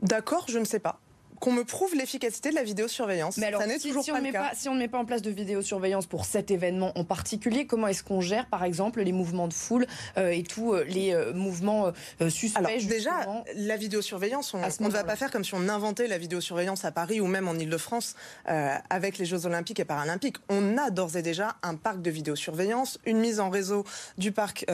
D'accord, 0.01 0.46
je 0.48 0.60
ne 0.60 0.65
sais 0.65 0.80
pas 0.80 1.00
qu'on 1.42 1.52
me 1.52 1.66
prouve 1.66 1.96
l'efficacité 1.96 2.52
de 2.52 2.56
la 2.56 2.64
vidéosurveillance. 2.64 3.38
Mais 3.38 3.48
alors, 3.48 3.64
si, 3.64 3.92
on 4.12 4.16
ne 4.16 4.22
met 4.22 4.32
pas, 4.32 4.52
si 4.54 4.70
on 4.70 4.76
ne 4.76 4.80
met 4.80 4.88
pas 4.88 5.00
en 5.00 5.06
place 5.06 5.24
de 5.24 5.32
vidéosurveillance 5.32 6.06
pour 6.06 6.24
cet 6.24 6.52
événement 6.52 6.92
en 6.96 7.04
particulier, 7.04 7.66
comment 7.66 7.88
est-ce 7.88 8.04
qu'on 8.04 8.22
gère, 8.22 8.46
par 8.46 8.64
exemple, 8.64 9.02
les 9.02 9.12
mouvements 9.12 9.48
de 9.48 9.54
foule 9.54 9.88
euh, 10.18 10.30
et 10.30 10.44
tous 10.44 10.74
euh, 10.74 10.84
les 10.84 11.14
euh, 11.14 11.34
mouvements 11.34 11.92
suspects 12.30 12.60
Alors 12.60 12.72
déjà, 12.88 13.12
la 13.56 13.76
vidéosurveillance, 13.76 14.54
on, 14.54 14.60
ne 14.60 14.90
va 14.90 15.04
pas 15.04 15.16
faire 15.16 15.32
comme 15.32 15.44
si 15.44 15.56
on 15.56 15.68
inventait 15.68 16.08
la 16.08 16.20
vidéosurveillance 16.20 16.86
à 16.86 16.92
Paris 16.92 17.20
ou 17.20 17.26
même 17.26 17.48
en 17.48 17.56
Ile-de-France 17.56 18.16
avec 18.46 19.18
les 19.18 19.26
Jeux 19.26 19.48
Olympiques 19.48 19.80
et 19.80 19.86
Paralympiques. 19.86 20.38
On 20.50 20.78
a 20.78 20.92
d'ores 20.92 21.18
et 21.18 21.24
déjà 21.24 21.56
un 21.64 21.76
parc 21.76 22.02
de 22.04 22.12
vidéosurveillance, 22.12 23.00
une 23.06 23.18
mise 23.18 23.40
en 23.40 23.50
réseau 23.50 23.84
du 24.20 24.32
parc, 24.32 24.66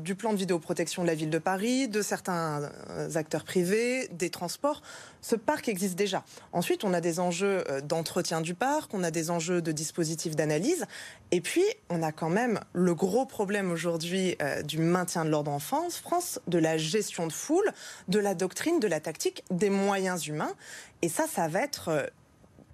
du 0.00 0.16
plan 0.16 0.32
de 0.32 0.38
vidéoprotection 0.38 1.02
de 1.02 1.06
la 1.06 1.14
ville 1.14 1.30
de 1.30 1.38
Paris, 1.38 1.86
de 1.86 2.02
certains 2.02 2.68
acteurs 3.14 3.44
privés, 3.44 4.08
des 4.10 4.30
transports. 4.30 4.82
Ce 5.28 5.34
parc 5.34 5.68
existe 5.68 5.96
déjà. 5.96 6.22
Ensuite, 6.52 6.84
on 6.84 6.94
a 6.94 7.00
des 7.00 7.18
enjeux 7.18 7.64
euh, 7.68 7.80
d'entretien 7.80 8.40
du 8.40 8.54
parc, 8.54 8.94
on 8.94 9.02
a 9.02 9.10
des 9.10 9.28
enjeux 9.32 9.60
de 9.60 9.72
dispositifs 9.72 10.36
d'analyse, 10.36 10.86
et 11.32 11.40
puis 11.40 11.64
on 11.90 12.00
a 12.04 12.12
quand 12.12 12.28
même 12.28 12.60
le 12.74 12.94
gros 12.94 13.26
problème 13.26 13.72
aujourd'hui 13.72 14.36
euh, 14.40 14.62
du 14.62 14.78
maintien 14.78 15.24
de 15.24 15.30
l'ordre 15.30 15.50
en 15.50 15.58
France, 15.58 16.40
de 16.46 16.58
la 16.58 16.78
gestion 16.78 17.26
de 17.26 17.32
foule, 17.32 17.72
de 18.06 18.20
la 18.20 18.36
doctrine, 18.36 18.78
de 18.78 18.86
la 18.86 19.00
tactique, 19.00 19.42
des 19.50 19.68
moyens 19.68 20.28
humains. 20.28 20.52
Et 21.02 21.08
ça, 21.08 21.24
ça 21.26 21.48
va 21.48 21.60
être 21.60 21.88
euh, 21.88 22.06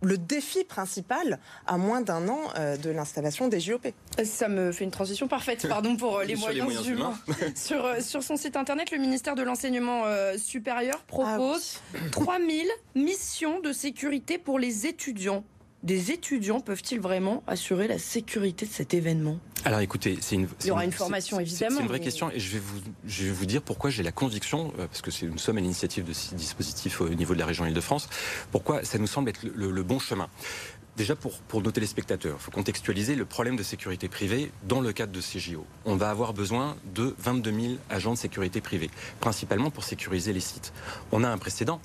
le 0.02 0.18
défi 0.18 0.64
principal 0.64 1.38
à 1.66 1.78
moins 1.78 2.00
d'un 2.00 2.28
an 2.28 2.40
euh, 2.58 2.76
de 2.76 2.90
l'installation 2.90 3.48
des 3.48 3.60
JOP. 3.60 3.86
Ça 4.24 4.48
me 4.48 4.72
fait 4.72 4.84
une 4.84 4.90
transition 4.90 5.28
parfaite, 5.28 5.66
pardon 5.68 5.96
pour 5.96 6.18
euh, 6.18 6.24
les, 6.26 6.36
moyens, 6.36 6.86
humains. 6.86 7.14
sur, 7.54 7.84
euh, 7.84 8.00
sur 8.00 8.22
son 8.22 8.36
site 8.36 8.56
internet, 8.56 8.90
le 8.90 8.98
ministère 8.98 9.34
de 9.34 9.42
l'Enseignement 9.42 10.02
supérieur 10.36 11.02
propose 11.04 11.80
3000 12.10 12.66
ah 12.68 12.98
missions 12.98 13.60
de 13.60 13.72
sécurité 13.72 14.38
pour 14.38 14.58
les 14.58 14.86
étudiants 14.86 15.44
des 15.82 16.10
étudiants 16.10 16.60
peuvent-ils 16.60 17.00
vraiment 17.00 17.42
assurer 17.46 17.88
la 17.88 17.98
sécurité 17.98 18.66
de 18.66 18.70
cet 18.70 18.94
événement? 18.94 19.38
Alors 19.64 19.80
écoutez, 19.80 20.18
c'est 20.20 20.34
une. 20.34 20.48
Il 20.62 20.66
y 20.68 20.70
aura 20.70 20.84
une 20.84 20.92
formation 20.92 21.38
évidemment. 21.38 21.76
C'est 21.76 21.82
une 21.82 21.88
vraie 21.88 22.00
question 22.00 22.30
et 22.30 22.40
je 22.40 22.50
vais 22.50 22.58
vous, 22.58 22.80
je 23.06 23.24
vais 23.24 23.30
vous 23.30 23.46
dire 23.46 23.62
pourquoi 23.62 23.90
j'ai 23.90 24.02
la 24.02 24.12
conviction, 24.12 24.72
euh, 24.78 24.86
parce 24.86 25.02
que 25.02 25.10
c'est 25.10 25.26
une 25.26 25.38
somme 25.38 25.58
à 25.58 25.60
l'initiative 25.60 26.04
de 26.04 26.12
ce 26.12 26.34
dispositif 26.34 27.00
au 27.00 27.08
niveau 27.08 27.34
de 27.34 27.38
la 27.38 27.46
région 27.46 27.64
Île-de-France, 27.66 28.08
pourquoi 28.50 28.84
ça 28.84 28.98
nous 28.98 29.06
semble 29.06 29.28
être 29.30 29.44
le, 29.44 29.70
le 29.70 29.82
bon 29.82 29.98
chemin. 29.98 30.28
Déjà 30.96 31.16
pour, 31.16 31.38
pour 31.38 31.62
nos 31.62 31.70
téléspectateurs, 31.70 32.36
il 32.38 32.42
faut 32.42 32.50
contextualiser 32.50 33.14
le 33.14 33.24
problème 33.24 33.56
de 33.56 33.62
sécurité 33.62 34.08
privée 34.08 34.52
dans 34.68 34.82
le 34.82 34.92
cadre 34.92 35.10
de 35.10 35.20
CJO. 35.20 35.64
On 35.86 35.96
va 35.96 36.10
avoir 36.10 36.34
besoin 36.34 36.76
de 36.94 37.14
22 37.18 37.50
000 37.50 37.74
agents 37.88 38.12
de 38.12 38.18
sécurité 38.18 38.60
privée, 38.60 38.90
principalement 39.18 39.70
pour 39.70 39.84
sécuriser 39.84 40.34
les 40.34 40.40
sites. 40.40 40.74
On 41.10 41.24
a 41.24 41.28
un 41.30 41.38
précédent, 41.38 41.80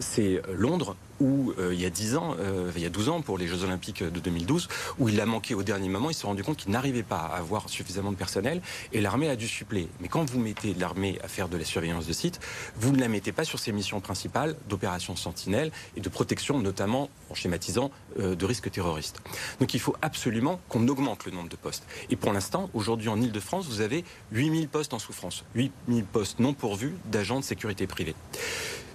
c'est 0.00 0.42
Londres 0.52 0.96
où 1.20 1.52
euh, 1.58 1.74
il 1.74 1.80
y 1.80 1.86
a 1.86 1.90
10 1.90 2.16
ans, 2.16 2.34
euh, 2.38 2.70
il 2.76 2.82
y 2.82 2.86
a 2.86 2.90
12 2.90 3.08
ans 3.08 3.20
pour 3.22 3.38
les 3.38 3.46
Jeux 3.46 3.64
Olympiques 3.64 4.02
de 4.02 4.20
2012, 4.20 4.68
où 4.98 5.08
il 5.08 5.20
a 5.20 5.26
manqué 5.26 5.54
au 5.54 5.62
dernier 5.62 5.88
moment, 5.88 6.10
ils 6.10 6.14
se 6.14 6.20
sont 6.20 6.28
rendus 6.28 6.44
compte 6.44 6.56
qu'ils 6.56 6.72
n'arrivaient 6.72 7.02
pas 7.02 7.18
à 7.18 7.38
avoir 7.38 7.68
suffisamment 7.68 8.12
de 8.12 8.16
personnel 8.16 8.60
et 8.92 9.00
l'armée 9.00 9.28
a 9.28 9.36
dû 9.36 9.48
suppléer. 9.48 9.88
Mais 10.00 10.08
quand 10.08 10.28
vous 10.30 10.38
mettez 10.38 10.74
l'armée 10.74 11.18
à 11.22 11.28
faire 11.28 11.48
de 11.48 11.56
la 11.56 11.64
surveillance 11.64 12.06
de 12.06 12.12
site, 12.12 12.40
vous 12.76 12.92
ne 12.92 13.00
la 13.00 13.08
mettez 13.08 13.32
pas 13.32 13.44
sur 13.44 13.58
ses 13.58 13.72
missions 13.72 14.00
principales 14.00 14.56
d'opération 14.68 15.16
sentinelle 15.16 15.70
et 15.96 16.00
de 16.00 16.08
protection, 16.08 16.58
notamment 16.58 17.10
en 17.30 17.34
schématisant, 17.34 17.90
euh, 18.20 18.34
de 18.34 18.46
risques 18.46 18.70
terroristes. 18.70 19.20
Donc 19.60 19.74
il 19.74 19.80
faut 19.80 19.96
absolument 20.02 20.60
qu'on 20.68 20.86
augmente 20.88 21.24
le 21.24 21.32
nombre 21.32 21.48
de 21.48 21.56
postes. 21.56 21.84
Et 22.10 22.16
pour 22.16 22.32
l'instant, 22.32 22.70
aujourd'hui 22.74 23.08
en 23.08 23.20
Ile-de-France, 23.20 23.66
vous 23.66 23.80
avez 23.80 24.04
8000 24.32 24.68
postes 24.68 24.94
en 24.94 24.98
souffrance, 24.98 25.44
8000 25.54 26.04
postes 26.04 26.38
non 26.40 26.54
pourvus 26.54 26.94
d'agents 27.06 27.40
de 27.40 27.44
sécurité 27.44 27.86
privée. 27.86 28.14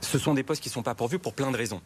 Ce 0.02 0.20
sont 0.20 0.34
des 0.34 0.44
postes 0.44 0.62
qui 0.62 0.70
ne 0.70 0.74
sont 0.74 0.84
pas 0.84 0.96
pourvus 0.96 1.18
pour 1.18 1.34
plein 1.34 1.50
de 1.50 1.58
raisons. 1.58 1.82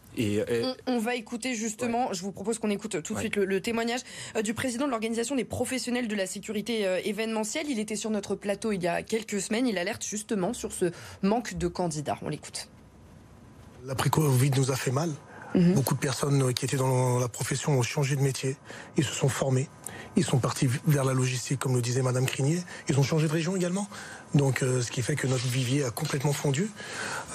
Euh, 0.50 0.74
on, 0.88 1.00
va 1.00 1.16
écouter 1.16 1.56
justement, 1.56 2.14
je 2.14 2.22
vous 2.22 2.32
propose 2.32 2.60
qu'on 2.60 2.70
écoute 2.70 3.02
tout 3.02 3.14
de 3.14 3.20
suite 3.20 3.36
le, 3.36 3.62
témoignage 3.62 4.02
euh, 4.36 4.42
du 4.42 4.54
président 4.54 4.86
de 4.86 4.92
l'Organisation 4.92 5.36
des 5.36 5.46
professionnels 5.46 6.08
de 6.08 6.16
la 6.16 6.26
sécurité 6.26 6.86
euh, 6.86 7.00
événementielle. 7.04 7.68
Il 7.70 7.80
était 7.80 7.96
sur 7.96 8.10
notre 8.10 8.36
plateau 8.36 8.72
il 8.72 8.82
y 8.82 8.88
a 8.88 9.04
quelques 9.04 9.42
semaines. 9.42 9.68
Il 9.68 9.78
alerte 9.78 10.04
justement 10.06 10.54
sur 10.54 10.72
ce 10.72 10.92
manque 11.22 11.56
de 11.56 11.68
candidats. 11.68 12.18
On 12.22 12.30
l'écoute. 12.30 12.70
L'après-Covid 13.86 14.52
nous 14.58 14.72
a 14.72 14.76
fait 14.76 14.92
mal. 14.92 15.12
Mhm. 15.56 15.74
Beaucoup 15.74 15.96
de 15.96 16.00
personnes 16.00 16.54
qui 16.54 16.66
étaient 16.66 16.78
dans 16.78 17.20
la 17.20 17.28
profession 17.28 17.74
ont 17.80 17.82
changé 17.82 18.16
de 18.16 18.22
métier. 18.22 18.58
Ils 18.98 19.04
se 19.04 19.14
sont 19.14 19.30
formés. 19.30 19.70
Ils 20.16 20.26
sont 20.26 20.40
partis 20.40 20.68
vers 20.88 21.06
la 21.06 21.14
logistique, 21.14 21.60
comme 21.60 21.76
le 21.76 21.82
disait 21.82 22.02
Madame 22.02 22.26
Crinier. 22.26 22.64
Ils 22.90 23.00
ont 23.00 23.04
changé 23.04 23.28
de 23.28 23.32
région 23.32 23.56
également. 23.56 23.88
Donc, 24.34 24.62
euh, 24.62 24.82
ce 24.82 24.92
qui 24.92 25.02
fait 25.02 25.16
que 25.16 25.28
notre 25.28 25.48
vivier 25.48 25.84
a 25.84 25.92
complètement 25.92 26.34
fondu. 26.34 26.70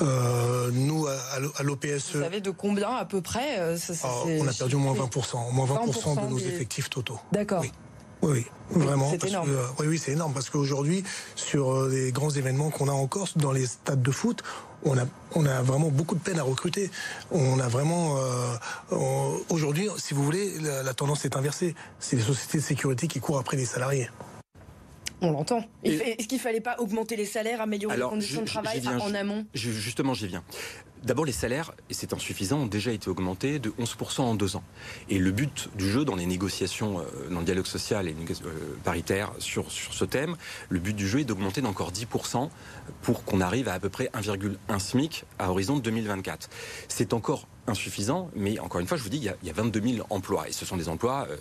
Euh, 0.02 0.70
nous, 0.72 1.06
à, 1.06 1.62
l'OPSE. 1.62 2.14
Vous 2.14 2.22
savez 2.22 2.40
de 2.40 2.50
combien 2.50 2.90
à 2.90 3.04
peu 3.04 3.20
près 3.20 3.58
euh, 3.58 3.76
ah, 4.04 4.08
On 4.26 4.46
a 4.46 4.52
perdu 4.52 4.74
au 4.76 4.78
moins 4.78 4.94
20%, 4.94 5.52
moins 5.52 5.66
20%, 5.66 6.24
de 6.24 6.30
nos 6.30 6.38
effectifs 6.38 6.90
totaux. 6.90 7.18
D'accord. 7.32 7.64
Oui. 8.20 8.46
vraiment. 8.70 9.10
C'est 9.10 9.28
énorme. 9.28 9.50
oui, 9.80 9.86
oui, 9.88 9.98
c'est 9.98 10.12
énorme 10.12 10.32
parce 10.32 10.48
qu'aujourd'hui, 10.48 11.02
sur 11.34 11.86
les 11.88 12.12
grands 12.12 12.30
événements 12.30 12.70
qu'on 12.70 12.88
a 12.88 12.92
en 12.92 13.06
Corse, 13.08 13.36
dans 13.36 13.50
les 13.50 13.66
stades 13.66 14.02
de 14.02 14.10
foot, 14.12 14.44
on 14.84 14.96
a, 14.96 15.04
on 15.34 15.44
a 15.44 15.60
vraiment 15.62 15.88
beaucoup 15.88 16.14
de 16.14 16.20
peine 16.20 16.38
à 16.38 16.44
recruter. 16.44 16.90
On 17.32 17.58
a 17.58 17.66
vraiment 17.66 18.16
aujourd'hui, 19.48 19.88
si 19.96 20.14
vous 20.14 20.22
voulez, 20.22 20.52
la, 20.60 20.84
la 20.84 20.94
tendance 20.94 21.24
est 21.24 21.36
inversée. 21.36 21.74
C'est 21.98 22.14
les 22.14 22.22
sociétés 22.22 22.58
de 22.58 22.62
sécurité 22.62 23.08
qui 23.08 23.18
courent 23.18 23.38
après 23.38 23.56
les 23.56 23.64
salariés. 23.66 24.08
On 25.22 25.30
l'entend. 25.30 25.64
Est-ce 25.84 26.26
qu'il 26.26 26.38
ne 26.38 26.42
fallait 26.42 26.60
pas 26.60 26.76
augmenter 26.78 27.16
les 27.16 27.24
salaires, 27.24 27.60
améliorer 27.60 27.96
les 27.96 28.02
conditions 28.02 28.42
de 28.42 28.46
travail 28.46 28.82
en 28.86 29.14
amont? 29.14 29.46
Justement, 29.54 30.14
j'y 30.14 30.26
viens. 30.26 30.42
D'abord, 31.04 31.24
les 31.24 31.32
salaires, 31.32 31.72
et 31.90 31.94
c'est 31.94 32.12
insuffisant, 32.12 32.60
ont 32.60 32.66
déjà 32.66 32.92
été 32.92 33.08
augmentés 33.08 33.58
de 33.58 33.70
11% 33.70 34.20
en 34.20 34.34
deux 34.36 34.54
ans. 34.54 34.62
Et 35.08 35.18
le 35.18 35.32
but 35.32 35.68
du 35.76 35.90
jeu 35.90 36.04
dans 36.04 36.14
les 36.14 36.26
négociations, 36.26 37.00
euh, 37.00 37.28
dans 37.28 37.40
le 37.40 37.44
dialogue 37.44 37.66
social 37.66 38.06
et 38.06 38.14
euh, 38.14 38.76
paritaire 38.84 39.32
sur, 39.38 39.70
sur 39.72 39.94
ce 39.94 40.04
thème, 40.04 40.36
le 40.68 40.78
but 40.78 40.94
du 40.94 41.08
jeu 41.08 41.20
est 41.20 41.24
d'augmenter 41.24 41.60
d'encore 41.60 41.90
10% 41.90 42.50
pour 43.02 43.24
qu'on 43.24 43.40
arrive 43.40 43.68
à 43.68 43.72
à 43.72 43.80
peu 43.80 43.88
près 43.88 44.10
1,1 44.14 44.78
SMIC 44.78 45.24
à 45.40 45.50
horizon 45.50 45.78
2024. 45.78 46.48
C'est 46.86 47.12
encore 47.14 47.48
insuffisant, 47.66 48.30
mais 48.36 48.60
encore 48.60 48.80
une 48.80 48.86
fois, 48.86 48.96
je 48.96 49.02
vous 49.02 49.08
dis, 49.08 49.16
il 49.16 49.24
y 49.24 49.28
a, 49.28 49.34
il 49.42 49.48
y 49.48 49.50
a 49.50 49.54
22 49.54 49.80
000 49.80 50.06
emplois. 50.08 50.48
Et 50.48 50.52
ce 50.52 50.64
sont 50.64 50.76
des 50.76 50.88
emplois 50.88 51.26
euh, 51.30 51.36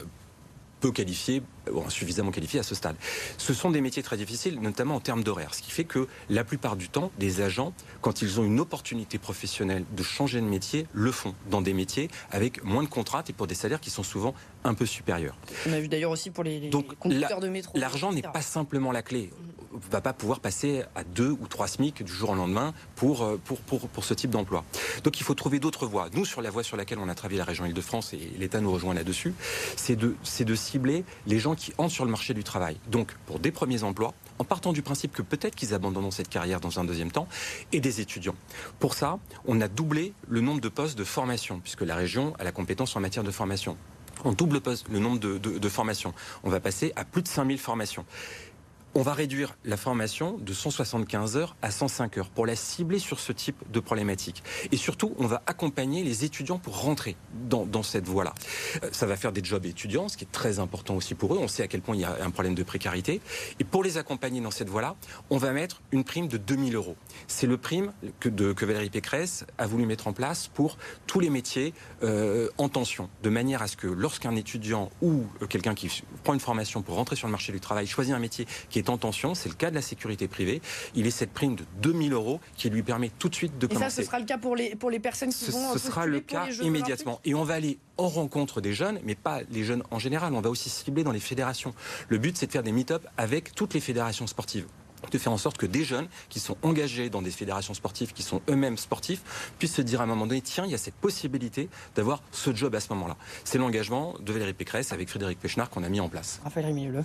peu 0.82 0.92
qualifiés, 0.92 1.44
ou 1.72 1.82
insuffisamment 1.86 2.32
qualifiés 2.32 2.60
à 2.60 2.64
ce 2.64 2.76
stade. 2.76 2.96
Ce 3.38 3.54
sont 3.54 3.72
des 3.72 3.82
métiers 3.82 4.04
très 4.04 4.18
difficiles, 4.18 4.60
notamment 4.60 4.96
en 4.96 5.00
termes 5.00 5.24
d'horaire, 5.24 5.54
ce 5.54 5.62
qui 5.62 5.72
fait 5.72 5.84
que 5.84 6.08
la 6.30 6.44
plupart 6.44 6.76
du 6.76 6.90
temps, 6.90 7.12
les 7.20 7.42
agents, 7.42 7.74
quand 8.02 8.22
ils 8.22 8.40
ont 8.40 8.44
une 8.44 8.60
opportunité 8.60 9.18
professionnelle 9.18 9.86
de 9.96 10.04
changer 10.04 10.42
de 10.42 10.46
métier, 10.46 10.88
le 10.94 11.12
font 11.12 11.36
dans 11.50 11.62
des 11.62 11.74
métiers 11.74 12.10
avec 12.32 12.64
moins 12.64 12.84
de 12.84 12.88
contraintes 12.88 13.30
et 13.30 13.34
pour 13.34 13.48
des 13.48 13.56
salaires 13.56 13.80
qui 13.80 13.90
sont 13.90 14.04
souvent 14.04 14.34
un 14.64 14.74
peu 14.74 14.86
supérieurs. 14.86 15.36
On 15.68 15.74
a 15.74 15.80
vu 15.80 15.88
d'ailleurs 15.88 16.12
aussi 16.12 16.30
pour 16.30 16.44
les, 16.44 16.70
conducteurs 17.00 17.40
de 17.40 17.50
métro. 17.50 17.78
L'argent 17.78 18.12
n'est 18.12 18.22
pas 18.22 18.42
simplement 18.42 18.92
la 18.92 19.02
clé. 19.02 19.32
On 19.74 19.78
ne 19.78 19.92
va 19.92 20.02
pas 20.02 20.12
pouvoir 20.14 20.42
passer 20.42 20.84
à 20.96 21.04
deux 21.04 21.30
ou 21.30 21.48
trois 21.48 21.68
SMIC 21.68 22.04
du 22.04 22.12
jour 22.12 22.32
au 22.32 22.36
lendemain 22.36 22.74
pour, 22.96 23.24
euh, 23.24 23.40
pour, 23.44 23.60
pour, 23.60 23.88
pour 23.88 24.04
ce 24.04 24.14
type 24.14 24.30
d'emploi. 24.30 24.66
Donc 25.04 25.20
il 25.20 25.24
faut 25.24 25.34
trouver 25.34 25.60
d'autres 25.60 25.88
voies. 25.88 26.10
Nous, 26.14 26.26
sur 26.26 26.42
la 26.42 26.50
voie 26.50 26.64
sur 26.64 26.76
laquelle 26.76 27.00
on 27.00 27.08
a 27.08 27.16
travaillé 27.16 27.38
la 27.38 27.46
région 27.46 27.66
Île-de-France, 27.66 28.14
et 28.14 28.32
l'État 28.38 28.60
nous 28.60 28.72
rejoint 28.72 28.94
là-dessus, 28.94 29.34
c'est 29.78 29.96
de, 29.96 30.16
de 30.40 30.56
cibler 30.56 31.06
les 31.26 31.40
gens 31.40 31.51
qui 31.56 31.74
entrent 31.78 31.94
sur 31.94 32.06
le 32.06 32.12
marché 32.12 32.34
du 32.34 32.44
travail. 32.44 32.78
Donc 32.88 33.14
pour 33.26 33.40
des 33.40 33.52
premiers 33.52 33.84
emplois, 33.84 34.14
en 34.40 34.44
partant 34.44 34.74
du 34.74 34.82
principe 34.82 35.14
que 35.14 35.22
peut-être 35.22 35.56
qu'ils 35.56 35.74
abandonneront 35.74 36.12
cette 36.12 36.30
carrière 36.30 36.60
dans 36.60 36.80
un 36.80 36.84
deuxième 36.84 37.12
temps, 37.12 37.28
et 37.72 37.80
des 37.80 38.02
étudiants. 38.02 38.36
Pour 38.80 38.96
ça, 38.96 39.20
on 39.46 39.62
a 39.62 39.68
doublé 39.68 40.14
le 40.28 40.42
nombre 40.42 40.62
de 40.62 40.70
postes 40.70 40.98
de 40.98 41.04
formation, 41.04 41.60
puisque 41.60 41.82
la 41.82 41.96
région 41.96 42.34
a 42.40 42.44
la 42.44 42.52
compétence 42.52 42.96
en 42.96 43.00
matière 43.00 43.24
de 43.24 43.32
formation. 43.32 43.78
On 44.24 44.34
double 44.34 44.62
le 44.90 45.00
nombre 45.00 45.20
de, 45.20 45.38
de 45.38 45.70
formations. 45.70 46.14
On 46.44 46.50
va 46.50 46.60
passer 46.60 46.94
à 46.96 47.06
plus 47.06 47.22
de 47.22 47.28
5000 47.28 47.58
formations 47.58 48.06
on 48.94 49.02
va 49.02 49.14
réduire 49.14 49.56
la 49.64 49.78
formation 49.78 50.38
de 50.38 50.54
175 50.54 51.38
heures 51.38 51.56
à 51.62 51.72
105 51.72 52.18
heures 52.18 52.30
pour 52.30 52.46
la 52.46 52.56
cibler 52.56 53.00
sur 53.00 53.20
ce 53.20 53.32
type 53.32 53.56
de 53.72 53.80
problématique. 53.80 54.44
Et 54.72 54.78
surtout, 54.78 55.14
on 55.18 55.28
va 55.28 55.42
accompagner 55.46 56.04
les 56.04 56.26
étudiants 56.26 56.58
pour 56.58 56.82
rentrer 56.82 57.16
dans, 57.50 57.84
cette 57.84 58.06
voie-là. 58.06 58.34
Euh, 58.84 58.90
ça 58.92 59.06
va 59.06 59.16
faire 59.16 59.32
des 59.32 59.44
jobs 59.44 59.66
étudiants, 59.66 60.08
ce 60.08 60.18
qui 60.18 60.26
est 60.26 60.32
très 60.32 60.60
important 60.60 60.96
aussi 60.96 61.16
pour 61.16 61.34
eux. 61.34 61.40
On 61.42 61.48
sait 61.48 61.64
à 61.64 61.68
quel 61.68 61.82
point 61.82 61.96
il 61.96 62.02
y 62.02 62.06
a 62.06 62.18
un 62.22 62.30
problème 62.30 62.54
de 62.54 62.64
précarité. 62.64 63.22
Et 63.60 63.64
pour 63.64 63.84
les 63.84 63.98
accompagner 63.98 64.42
dans 64.42 64.52
cette 64.52 64.70
voie-là, 64.70 64.96
on 65.30 65.38
va 65.38 65.52
mettre 65.52 65.82
une 65.92 66.04
prime 66.04 66.28
de 66.28 66.38
2000 66.38 66.76
euros. 66.76 66.96
C'est 67.28 67.48
le 67.48 67.58
prime 67.58 67.94
que, 68.20 68.30
Valérie 68.66 68.90
Pécresse 68.90 69.46
a 69.58 69.68
voulu 69.68 69.86
mettre 69.86 70.08
en 70.08 70.14
place 70.14 70.48
pour 70.48 70.78
tous 71.08 71.20
les 71.20 71.30
métiers 71.30 71.74
euh, 72.04 72.50
en 72.58 72.70
tension, 72.70 73.10
de 73.24 73.30
manière 73.30 73.62
à 73.62 73.68
ce 73.68 73.78
que 73.78 73.88
lorsqu'un 73.88 74.36
étudiant 74.36 74.92
ou 75.02 75.24
euh, 75.42 75.48
quelqu'un 75.48 75.74
qui 75.74 76.04
prend 76.24 76.34
une 76.34 76.40
formation 76.40 76.82
pour 76.82 76.96
rentrer 76.96 77.16
sur 77.16 77.28
le 77.28 77.32
marché 77.32 77.52
du 77.52 77.60
travail 77.60 77.88
choisit 77.88 78.14
un 78.14 78.20
métier 78.20 78.46
qui 78.70 78.80
est 78.80 78.81
en 78.90 78.98
tension, 78.98 79.36
c'est 79.36 79.50
le 79.50 79.56
cas 79.56 79.70
de 79.70 79.76
la 79.76 79.82
sécurité 79.82 80.28
privée. 80.28 80.62
Il 80.96 81.08
est 81.08 81.12
cette 81.12 81.32
prime 81.32 81.56
de 81.56 81.66
2000 81.82 82.14
euros 82.14 82.40
qui 82.56 82.70
lui 82.70 82.84
permet 82.84 83.12
tout 83.20 83.30
de 83.30 83.36
suite 83.36 83.58
de 83.58 83.68
commencer. 83.68 83.86
Et 83.86 83.90
ça, 83.90 83.96
ce 83.96 84.04
sera 84.04 84.20
le 84.20 84.26
cas 84.26 84.38
pour 84.38 84.56
les, 84.56 84.76
pour 84.76 84.90
les 84.90 85.00
personnes 85.00 85.30
qui 85.30 85.46
ce, 85.46 85.52
vont 85.52 85.74
Ce 85.74 85.80
sera 85.80 86.06
le 86.06 86.20
cas 86.20 86.48
immédiatement. 86.62 87.20
Et 87.26 87.34
on 87.34 87.44
va 87.44 87.56
aller 87.56 87.80
en 87.98 88.08
rencontre 88.08 88.62
des 88.62 88.74
jeunes, 88.74 89.00
mais 89.04 89.16
pas 89.16 89.42
les 89.50 89.64
jeunes 89.64 89.84
en 89.92 90.00
général. 90.00 90.34
On 90.34 90.42
va 90.42 90.50
aussi 90.50 90.70
cibler 90.70 91.04
dans 91.04 91.12
les 91.12 91.20
fédérations. 91.20 91.74
Le 92.10 92.18
but, 92.18 92.38
c'est 92.38 92.48
de 92.48 92.52
faire 92.52 92.64
des 92.64 92.72
meet-up 92.72 93.06
avec 93.18 93.54
toutes 93.56 93.74
les 93.74 93.82
fédérations 93.82 94.28
sportives 94.28 94.66
de 95.10 95.18
faire 95.18 95.32
en 95.32 95.38
sorte 95.38 95.58
que 95.58 95.66
des 95.66 95.84
jeunes 95.84 96.08
qui 96.30 96.40
sont 96.40 96.58
engagés 96.62 97.10
dans 97.10 97.22
des 97.22 97.32
fédérations 97.32 97.74
sportives, 97.74 98.14
qui 98.14 98.24
sont 98.24 98.42
eux-mêmes 98.50 98.78
sportifs, 98.78 99.52
puissent 99.58 99.76
se 99.76 99.82
dire 99.82 100.02
à 100.02 100.04
un 100.04 100.08
moment 100.08 100.28
donné, 100.28 100.42
tiens, 100.42 100.66
il 100.66 100.72
y 100.72 100.76
a 100.76 100.78
cette 100.78 100.96
possibilité 100.96 101.70
d'avoir 101.96 102.22
ce 102.32 102.54
job 102.54 102.76
à 102.76 102.80
ce 102.80 102.90
moment-là. 102.94 103.18
C'est 103.44 103.58
l'engagement 103.58 104.16
de 104.20 104.32
Valérie 104.32 104.54
Pécresse 104.54 104.92
avec 104.92 105.10
Frédéric 105.10 105.40
Pechnard 105.40 105.70
qu'on 105.70 105.84
a 105.84 105.90
mis 105.90 106.00
en 106.00 106.10
place. 106.10 106.40
Raphaël 106.44 106.68
Rémilleux. 106.68 107.04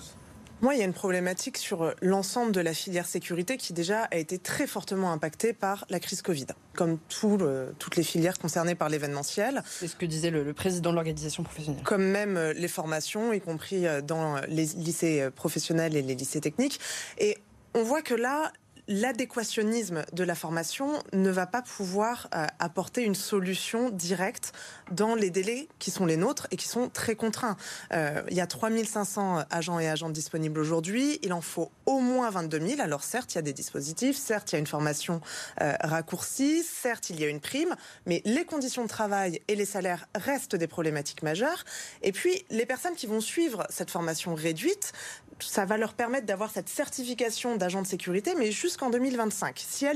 Moi, 0.63 0.75
il 0.75 0.79
y 0.79 0.83
a 0.83 0.87
une 0.87 0.95
problématique 0.95 1.59
sur 1.59 1.83
euh, 1.83 1.93
l'ensemble 2.01 2.51
de 2.53 2.61
la 2.61 2.73
filière 2.73 3.05
sécurité 3.05 3.59
qui 3.59 3.75
déjà 3.75 4.05
a 4.05 4.17
été 4.17 4.39
très 4.39 4.67
fortement 4.67 5.13
impactée 5.13 5.53
par 5.53 5.85
la 5.91 6.01
crise 6.01 6.23
Covid, 6.23 6.47
comme 6.75 6.99
toutes 7.09 7.97
les 7.97 8.03
filières 8.03 8.39
concernées 8.39 8.75
par 8.75 8.89
l'événementiel. 8.89 9.63
C'est 9.67 9.87
ce 9.87 9.97
que 9.97 10.07
disait 10.07 10.31
le, 10.31 10.53
président 10.55 10.91
de 10.91 10.95
l'organisation 10.95 11.43
professionnelle. 11.43 11.83
Comme 11.83 12.05
même 12.05 12.39
euh, 12.39 12.55
les 12.55 12.69
formations, 12.69 13.35
y 13.35 13.41
compris 13.41 13.87
euh, 13.87 14.01
dans 14.01 14.41
les 14.49 14.65
lycées 14.65 15.29
professionnels 15.35 15.95
et 15.95 16.03
les 16.03 16.15
lycées 16.15 16.41
techniques. 16.41 16.81
Et 17.19 17.37
on 17.75 17.83
voit 17.83 18.01
que 18.01 18.15
là, 18.15 18.51
l'adéquationnisme 18.89 20.05
de 20.13 20.25
la 20.25 20.35
formation 20.35 21.03
ne 21.13 21.31
va 21.31 21.47
pas 21.47 21.63
pouvoir 21.63 22.29
euh, 22.35 22.47
apporter 22.59 23.03
une 23.03 23.15
solution 23.15 23.91
directe 23.91 24.53
dans 24.91 25.15
les 25.15 25.31
délais 25.31 25.69
qui 25.79 25.91
sont 25.91 26.07
les 26.07 26.17
nôtres 26.17 26.47
et 26.51 26.57
qui 26.57 26.69
sont 26.69 26.89
très 26.89 27.17
contraints. 27.17 27.57
Euh, 27.93 28.23
il 28.31 28.37
y 28.37 28.41
a 28.41 28.47
3500 28.47 29.45
agents 29.51 29.79
et 29.79 29.89
agentes 29.89 30.13
disponibles 30.13 30.61
aujourd'hui. 30.61 31.19
Il 31.23 31.33
en 31.33 31.41
faut 31.41 31.71
au 31.87 32.01
moins 32.01 32.31
22 32.31 32.61
000. 32.61 32.81
Alors 32.81 33.03
certes, 33.03 33.35
il 33.35 33.37
y 33.37 33.39
a 33.39 33.43
des 33.43 33.53
dispositifs, 33.53 34.17
certes, 34.17 34.53
il 34.53 34.55
y 34.55 34.57
a 34.57 34.61
une 34.61 34.67
formation 34.67 35.21
euh, 35.61 35.73
raccourcie, 35.81 36.63
certes, 36.63 37.11
il 37.11 37.21
y 37.21 37.25
a 37.25 37.29
une 37.29 37.41
prime, 37.41 37.75
mais 38.07 38.23
les 38.25 38.45
conditions 38.45 38.83
de 38.83 38.89
travail 38.89 39.41
et 39.49 39.57
les 39.57 39.65
salaires 39.65 40.07
restent 40.15 40.57
des 40.57 40.69
problématiques 40.69 41.23
majeures. 41.23 41.65
Et 42.03 42.13
puis, 42.13 42.45
les 42.51 42.67
personnes 42.67 42.95
qui 42.95 43.07
vont 43.07 43.21
suivre 43.21 43.67
cette 43.71 43.91
formation 43.91 44.35
réduite, 44.35 44.93
ça 45.41 45.65
va 45.65 45.77
leur 45.77 45.95
permettre 45.95 46.27
d'avoir 46.27 46.51
cette 46.51 46.69
certification 46.69 47.57
d'agent 47.57 47.83
de 47.83 47.87
sécurité, 47.87 48.35
mais 48.39 48.53
jusqu'en 48.53 48.91
2025. 48.91 49.59
Si 49.59 49.87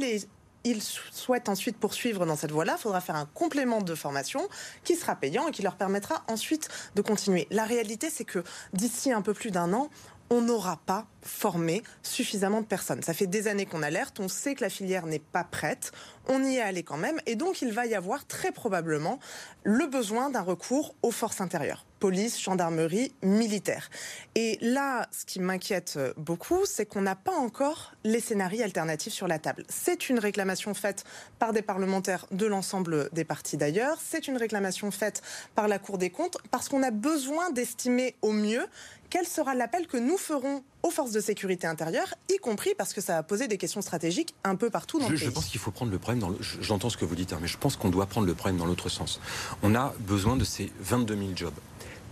ils 0.65 0.83
souhaitent 0.83 1.49
ensuite 1.49 1.79
poursuivre 1.79 2.27
dans 2.27 2.37
cette 2.37 2.53
voie-là, 2.53 2.75
il 2.79 2.83
faudra 2.83 3.01
faire 3.01 3.17
un 3.17 3.27
complément 3.27 3.81
de 3.81 3.95
formation 3.95 4.47
qui 4.85 4.95
sera 4.95 5.17
payant 5.17 5.49
et 5.49 5.53
qui 5.53 5.63
leur 5.63 5.77
permettra 5.77 6.23
ensuite 6.29 6.69
de 6.95 7.03
continuer. 7.03 7.47
La 7.51 7.65
réalité, 7.65 8.11
c'est 8.11 8.25
que 8.25 8.45
d'ici 8.75 9.11
un 9.13 9.23
peu 9.23 9.33
plus 9.33 9.51
d'un 9.51 9.73
an, 9.73 9.89
on 10.31 10.43
n'aura 10.43 10.77
pas 10.87 11.07
formé 11.23 11.83
suffisamment 12.03 12.61
de 12.61 12.67
personnes. 12.67 13.03
Ça 13.03 13.15
fait 13.15 13.27
des 13.27 13.49
années 13.49 13.67
qu'on 13.67 13.83
alerte, 13.83 14.21
on 14.21 14.29
sait 14.29 14.55
que 14.55 14.63
la 14.63 14.71
filière 14.71 15.07
n'est 15.07 15.19
pas 15.19 15.43
prête, 15.45 15.93
on 16.29 16.45
y 16.45 16.57
est 16.57 16.63
allé 16.63 16.85
quand 16.85 16.97
même, 16.97 17.21
et 17.27 17.35
donc 17.35 17.63
il 17.63 17.73
va 17.73 17.87
y 17.87 17.95
avoir 17.95 18.25
très 18.27 18.53
probablement 18.53 19.19
le 19.65 19.87
besoin 19.87 20.31
d'un 20.31 20.43
recours 20.43 20.95
aux 21.03 21.11
forces 21.11 21.41
intérieures, 21.41 21.85
police, 22.01 22.41
gendarmerie, 22.41 23.13
militaire. 23.23 23.91
Et 24.35 24.59
là, 24.61 25.07
ce 25.13 25.25
qui 25.25 25.39
m'inquiète 25.39 25.99
beaucoup, 26.17 26.65
c'est 26.65 26.87
qu'on 26.87 27.03
n'a 27.03 27.15
pas 27.15 27.37
encore 27.37 27.93
les 28.05 28.21
scénarios 28.21 28.65
alternatifs 28.65 29.13
sur 29.13 29.29
la 29.29 29.39
table. 29.39 29.65
C'est 29.69 30.09
une 30.09 30.19
réclamation 30.19 30.75
faite 30.75 31.05
par 31.39 31.53
des 31.53 31.63
parlementaires 31.63 32.27
de 32.33 32.47
l'ensemble 32.47 33.11
des 33.13 33.25
partis 33.25 33.57
d'ailleurs, 33.57 33.99
c'est 34.03 34.27
une 34.29 34.37
réclamation 34.37 34.91
faite 34.91 35.23
par 35.55 35.69
la 35.69 35.79
Cour 35.79 35.99
des 35.99 36.11
comptes, 36.11 36.39
parce 36.51 36.69
qu'on 36.69 36.83
a 36.83 36.91
besoin 36.91 37.51
d'estimer 37.51 38.17
au 38.23 38.33
mieux 38.33 38.67
quel 39.09 39.27
sera 39.27 39.55
l'appel 39.55 39.87
que 39.87 39.97
nous 39.97 40.17
ferons 40.17 40.63
aux 40.83 40.91
forces 40.91 41.11
de 41.11 41.21
sécurité 41.21 41.67
intérieure, 41.67 42.15
y 42.29 42.39
compris 42.39 42.75
parce 42.79 42.95
que 42.95 43.01
ça 43.01 43.15
va 43.15 43.23
poser 43.23 43.49
des 43.49 43.59
questions 43.59 43.83
stratégiques 43.83 44.35
un 44.45 44.55
peu 44.55 44.71
partout 44.71 44.99
dans 44.99 45.09
je, 45.09 45.13
le 45.13 45.19
pays. 45.19 45.27
Je 45.27 45.31
pense 45.33 45.47
qu'il 45.47 45.61
faut 45.61 45.73
prendre 45.73 45.91
le 45.91 45.99
problème 45.99 46.21
dans 46.21 46.35
J'entends 46.61 46.91
ce 46.91 46.97
que 46.97 47.05
vous 47.05 47.17
dites, 47.17 47.33
hein, 47.33 47.39
mais 47.43 47.49
je 47.49 47.59
pense 47.59 47.77
qu'on 47.77 47.91
doit 47.91 48.07
prendre 48.07 48.27
le 48.27 48.35
problème 48.35 48.57
dans 48.57 48.67
l'autre 48.67 48.89
sens. 48.89 49.21
On 49.63 49.75
a 49.75 49.95
besoin 49.99 50.37
de 50.37 50.45
ces 50.45 50.73
22 50.81 51.17
000 51.17 51.31
jobs. 51.35 51.55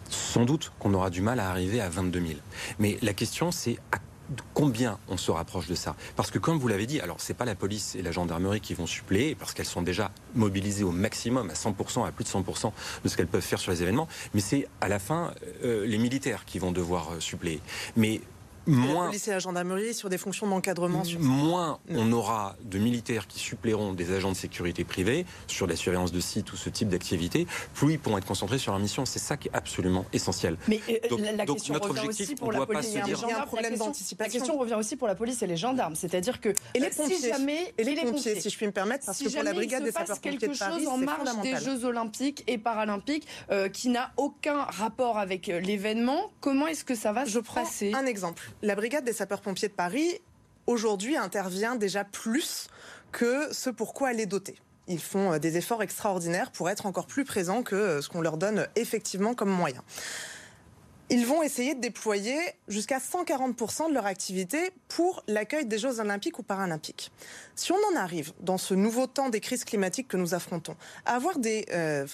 Sans 0.08 0.44
doute 0.44 0.72
qu'on 0.78 0.94
aura 0.94 1.10
du 1.10 1.22
mal 1.22 1.40
à 1.40 1.50
arriver 1.50 1.80
à 1.80 1.88
22 1.88 2.20
000. 2.20 2.32
Mais 2.78 2.98
la 3.02 3.12
question, 3.12 3.50
c'est 3.50 3.78
à 3.92 3.98
combien 4.54 4.98
on 5.08 5.16
se 5.16 5.30
rapproche 5.30 5.66
de 5.68 5.74
ça? 5.74 5.96
Parce 6.16 6.30
que 6.30 6.38
comme 6.38 6.58
vous 6.58 6.68
l'avez 6.68 6.86
dit, 6.86 7.00
alors 7.00 7.16
c'est 7.18 7.34
pas 7.34 7.44
la 7.44 7.54
police 7.54 7.94
et 7.94 8.02
la 8.02 8.12
gendarmerie 8.12 8.60
qui 8.60 8.74
vont 8.74 8.86
suppléer 8.86 9.34
parce 9.34 9.54
qu'elles 9.54 9.66
sont 9.66 9.82
déjà 9.82 10.10
mobilisées 10.34 10.84
au 10.84 10.92
maximum, 10.92 11.50
à 11.50 11.54
100%, 11.54 12.06
à 12.06 12.12
plus 12.12 12.24
de 12.24 12.28
100% 12.28 12.72
de 13.04 13.08
ce 13.08 13.16
qu'elles 13.16 13.26
peuvent 13.26 13.40
faire 13.40 13.60
sur 13.60 13.72
les 13.72 13.82
événements, 13.82 14.08
mais 14.34 14.40
c'est 14.40 14.68
à 14.80 14.88
la 14.88 14.98
fin 14.98 15.32
euh, 15.64 15.86
les 15.86 15.98
militaires 15.98 16.44
qui 16.44 16.58
vont 16.58 16.72
devoir 16.72 17.12
euh, 17.12 17.20
suppléer. 17.20 17.60
Mais 17.96 18.20
moins, 18.68 19.04
la 19.04 19.06
police 19.06 19.28
et 19.28 19.30
la 19.30 19.38
gendarmerie 19.38 19.94
sur 19.94 20.08
des 20.08 20.18
fonctions 20.18 20.46
d'encadrement. 20.46 21.02
Moins 21.18 21.78
on 21.88 22.12
aura 22.12 22.56
de 22.62 22.78
militaires 22.78 23.26
qui 23.26 23.38
suppléeront 23.38 23.92
des 23.92 24.12
agents 24.12 24.30
de 24.30 24.36
sécurité 24.36 24.84
privés 24.84 25.26
sur 25.46 25.66
la 25.66 25.76
surveillance 25.76 26.12
de 26.12 26.20
sites 26.20 26.52
ou 26.52 26.56
ce 26.56 26.70
type 26.70 26.88
d'activité, 26.88 27.46
plus 27.74 27.94
ils 27.94 27.98
pourront 27.98 28.18
être 28.18 28.26
concentrés 28.26 28.58
sur 28.58 28.72
leur 28.72 28.80
mission. 28.80 29.04
C'est 29.06 29.18
ça 29.18 29.36
qui 29.36 29.48
est 29.48 29.54
absolument 29.54 30.04
essentiel. 30.12 30.56
Mais 30.68 30.80
euh, 30.88 31.08
donc, 31.08 31.20
la, 31.20 31.46
question 31.46 31.74
notre 31.74 31.88
revient 31.88 32.00
objectif, 32.00 32.26
aussi 32.26 32.34
pour 32.36 32.52
la 32.52 32.66
police 32.66 32.94
et 32.94 33.02
les 33.02 33.14
gendarmes. 33.14 33.42
Un 33.42 33.46
problème 33.46 33.74
la, 34.18 34.28
question 34.28 34.58
revient 34.58 34.74
aussi 34.74 34.96
pour 34.96 35.08
la 35.08 35.14
police 35.14 35.42
et 35.42 35.46
les 35.46 35.56
gendarmes, 35.56 35.94
c'est-à-dire 35.94 36.40
que 36.40 36.50
et 36.74 36.80
les 36.80 36.90
pompiers, 36.90 37.16
si 37.16 37.28
jamais 37.28 37.74
et 37.78 37.84
les, 37.84 37.96
pompiers, 37.96 38.40
si 38.40 38.50
je 38.50 38.56
puis 38.56 38.66
me 38.66 38.72
permettre, 38.72 39.06
parce 39.06 39.18
que 39.18 39.32
pour 39.32 39.42
la 39.42 39.52
brigade 39.52 39.84
des 39.84 39.92
sapeurs-pompiers 39.92 40.48
de 40.48 40.58
Paris, 40.58 40.86
en 40.86 40.98
marge 40.98 41.40
des 41.42 41.56
Jeux 41.56 41.84
Olympiques 41.84 42.44
et 42.46 42.58
Paralympiques 42.58 43.26
euh, 43.50 43.68
qui 43.68 43.88
n'a 43.88 44.12
aucun 44.16 44.62
rapport 44.64 45.18
avec 45.18 45.48
euh, 45.48 45.60
l'événement, 45.60 46.30
comment 46.40 46.66
est-ce 46.66 46.84
que 46.84 46.94
ça 46.94 47.12
va 47.12 47.26
se 47.26 47.38
passer? 47.38 47.92
Un 47.94 48.06
exemple 48.06 48.50
la 48.62 48.74
brigade 48.74 49.04
des 49.04 49.12
sapeurs-pompiers 49.12 49.68
de 49.68 49.74
Paris, 49.74 50.20
aujourd'hui, 50.66 51.16
intervient 51.16 51.76
déjà 51.76 52.04
plus 52.04 52.68
que 53.12 53.52
ce 53.52 53.70
pourquoi 53.70 54.12
elle 54.12 54.20
est 54.20 54.26
dotée. 54.26 54.56
Ils 54.86 55.00
font 55.00 55.32
euh, 55.32 55.38
des 55.38 55.56
efforts 55.56 55.82
extraordinaires 55.82 56.50
pour 56.50 56.68
être 56.70 56.86
encore 56.86 57.06
plus 57.06 57.24
présents 57.24 57.62
que 57.62 57.74
euh, 57.74 58.02
ce 58.02 58.08
qu'on 58.08 58.20
leur 58.20 58.36
donne 58.36 58.66
effectivement 58.76 59.34
comme 59.34 59.50
moyen. 59.50 59.82
Ils 61.10 61.24
vont 61.24 61.42
essayer 61.42 61.74
de 61.74 61.80
déployer 61.80 62.38
jusqu'à 62.68 62.98
140% 62.98 63.88
de 63.88 63.94
leur 63.94 64.04
activité 64.04 64.70
pour 64.88 65.22
l'accueil 65.26 65.64
des 65.64 65.78
Jeux 65.78 66.00
olympiques 66.00 66.38
ou 66.38 66.42
paralympiques. 66.42 67.10
Si 67.54 67.72
on 67.72 67.78
en 67.92 67.96
arrive, 67.96 68.32
dans 68.40 68.58
ce 68.58 68.74
nouveau 68.74 69.06
temps 69.06 69.30
des 69.30 69.40
crises 69.40 69.64
climatiques 69.64 70.08
que 70.08 70.18
nous 70.18 70.34
affrontons, 70.34 70.76
à 71.06 71.14
avoir 71.14 71.38
des, 71.38 71.64
euh, 71.72 72.06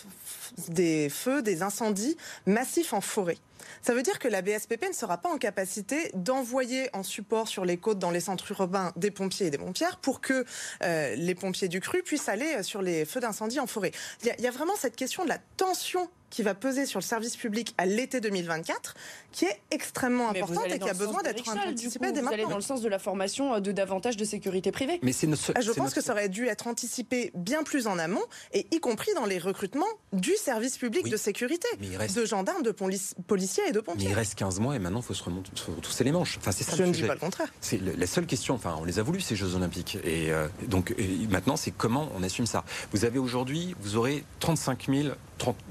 feux, 1.11 1.43
des 1.43 1.63
incendies 1.63 2.17
massifs 2.47 2.93
en 2.93 3.01
forêt, 3.01 3.39
ça 3.83 3.95
veut 3.95 4.03
dire 4.03 4.19
que 4.19 4.29
la 4.29 4.43
BSPP 4.43 4.89
ne 4.89 4.95
sera 4.95 5.19
pas 5.19 5.29
en 5.29 5.39
capacité 5.39 6.11
d'envoyer 6.15 6.89
en 6.93 7.03
support 7.03 7.49
sur 7.49 7.65
les 7.65 7.77
côtes 7.77 7.99
dans 7.99 8.11
les 8.11 8.21
centres 8.21 8.51
urbains 8.53 8.93
des 8.97 9.11
pompiers 9.11 9.47
et 9.47 9.51
des 9.51 9.59
pompières 9.59 9.97
pour 9.97 10.21
que 10.21 10.45
euh, 10.83 11.15
les 11.17 11.35
pompiers 11.35 11.69
du 11.69 11.81
cru 11.81 12.03
puissent 12.03 12.29
aller 12.29 12.63
sur 12.63 12.83
les 12.83 13.05
feux 13.05 13.21
d'incendie 13.21 13.61
en 13.61 13.67
forêt. 13.67 13.93
Il 14.23 14.35
y, 14.39 14.47
a, 14.47 14.51
vraiment 14.51 14.77
cette 14.77 14.97
question 14.97 15.25
de 15.25 15.29
la 15.29 15.39
tension 15.57 16.09
qui 16.35 16.43
va 16.43 16.55
peser 16.55 16.85
sur 16.85 16.99
le 16.99 17.05
service 17.05 17.37
public 17.37 17.77
à 17.79 17.87
l'été 17.87 18.21
2024, 18.21 18.97
qui 19.31 19.45
est 19.45 19.61
extrêmement 19.71 20.31
importante 20.31 20.67
et 20.67 20.81
qui 20.81 20.89
a 20.89 20.93
besoin 20.93 21.23
d'être 21.23 21.49
anticipée 21.49 22.11
dès 22.11 22.23
maintenant. 22.23 22.29
Vous 22.29 22.35
allez 22.35 22.43
dans 22.47 22.57
le 22.57 22.61
sens 22.61 22.83
de 22.83 22.89
la 22.89 22.99
formation 22.99 23.55
euh, 23.55 23.61
de 23.61 23.71
davantage 23.71 24.17
de 24.17 24.25
sécurité 24.25 24.73
privée. 24.73 24.99
Mais 25.03 25.13
c'est 25.13 25.29
ah, 25.55 25.61
Je 25.61 25.71
pense 25.71 25.95
que 25.95 26.01
ça 26.01 26.11
aurait 26.11 26.29
dû 26.29 26.49
être 26.49 26.67
anticipé 26.67 27.31
bien 27.37 27.63
plus 27.63 27.87
en 27.87 28.01
amont, 28.01 28.25
et 28.53 28.67
y 28.73 28.81
compris 28.81 29.13
dans 29.15 29.27
les 29.27 29.39
recrutements 29.39 29.87
du 30.13 30.35
service 30.35 30.77
public 30.77 31.09
de 31.09 31.17
sécurité, 31.17 31.69
de 31.79 32.25
gendarmes, 32.25 32.65
de 32.65 32.73
policiers 32.73 33.69
et 33.69 33.73
de 33.73 33.79
pompiers. 33.79 34.07
Mais 34.07 34.11
il 34.11 34.15
reste 34.15 34.35
15 34.35 34.59
mois 34.59 34.75
et 34.75 34.81
maintenant 34.81 35.01
il 35.01 35.05
faut 35.05 35.15
se 35.15 35.23
retrousser 35.23 36.03
les 36.03 36.11
manches. 36.11 36.39
Enfin, 36.39 36.51
c'est 36.51 36.65
ça 36.65 36.75
Je 36.75 36.83
ne 36.83 36.91
dis 36.91 37.05
pas 37.05 37.15
le 37.15 37.21
contraire. 37.21 37.53
C'est 37.61 37.81
la 37.81 38.07
seule 38.09 38.27
question. 38.27 38.55
Enfin, 38.57 38.77
on 38.81 38.85
les 38.85 38.99
a 38.99 39.05
voulu 39.05 39.21
ces 39.21 39.37
Jeux 39.37 39.55
Olympiques, 39.55 39.99
et 40.03 40.33
euh, 40.33 40.49
donc 40.67 40.97
maintenant 41.31 41.57
c'est 41.57 41.71
comment 41.71 42.09
on 42.17 42.25
assume 42.25 42.47
ça. 42.47 42.65
Vous 42.91 43.05
avez 43.05 43.21
aujourd'hui, 43.21 43.77
vous 43.81 43.95
aurez 43.95 44.25
35 44.41 44.89
000 44.89 45.15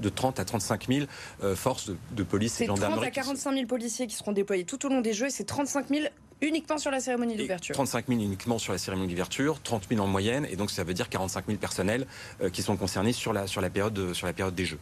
de 0.00 0.08
30 0.08 0.40
à 0.40 0.44
35 0.58 0.86
000 0.88 1.06
euh, 1.42 1.56
forces 1.56 1.90
de, 2.12 2.22
police 2.22 2.60
et 2.60 2.66
gendarmerie. 2.66 3.00
30 3.00 3.06
à 3.06 3.10
45 3.10 3.54
000 3.54 3.66
policiers 3.66 4.06
qui 4.06 4.14
seront 4.14 4.32
déployés 4.32 4.64
tout 4.64 4.86
au 4.86 4.88
long 4.88 5.00
des 5.00 5.12
Jeux 5.12 5.26
et 5.26 5.30
c'est 5.30 5.44
35 5.44 5.88
000 5.88 6.06
uniquement 6.40 6.78
sur 6.78 6.90
la 6.90 7.00
cérémonie 7.00 7.36
d'ouverture. 7.36 7.74
35 7.74 8.06
000 8.08 8.20
uniquement 8.20 8.58
sur 8.58 8.72
la 8.72 8.78
cérémonie 8.78 9.08
d'ouverture, 9.08 9.60
30 9.62 9.86
000 9.88 10.00
en 10.02 10.06
moyenne, 10.06 10.46
et 10.50 10.56
donc 10.56 10.70
ça 10.70 10.84
veut 10.84 10.94
dire 10.94 11.08
45 11.08 11.46
000 11.46 11.58
personnels 11.58 12.06
euh, 12.42 12.50
qui 12.50 12.62
sont 12.62 12.76
concernés 12.76 13.12
sur 13.12 13.32
la, 13.32 13.46
sur, 13.46 13.60
la 13.60 13.70
période, 13.70 14.12
sur 14.12 14.26
la 14.26 14.32
période 14.32 14.54
des 14.54 14.64
Jeux. 14.64 14.78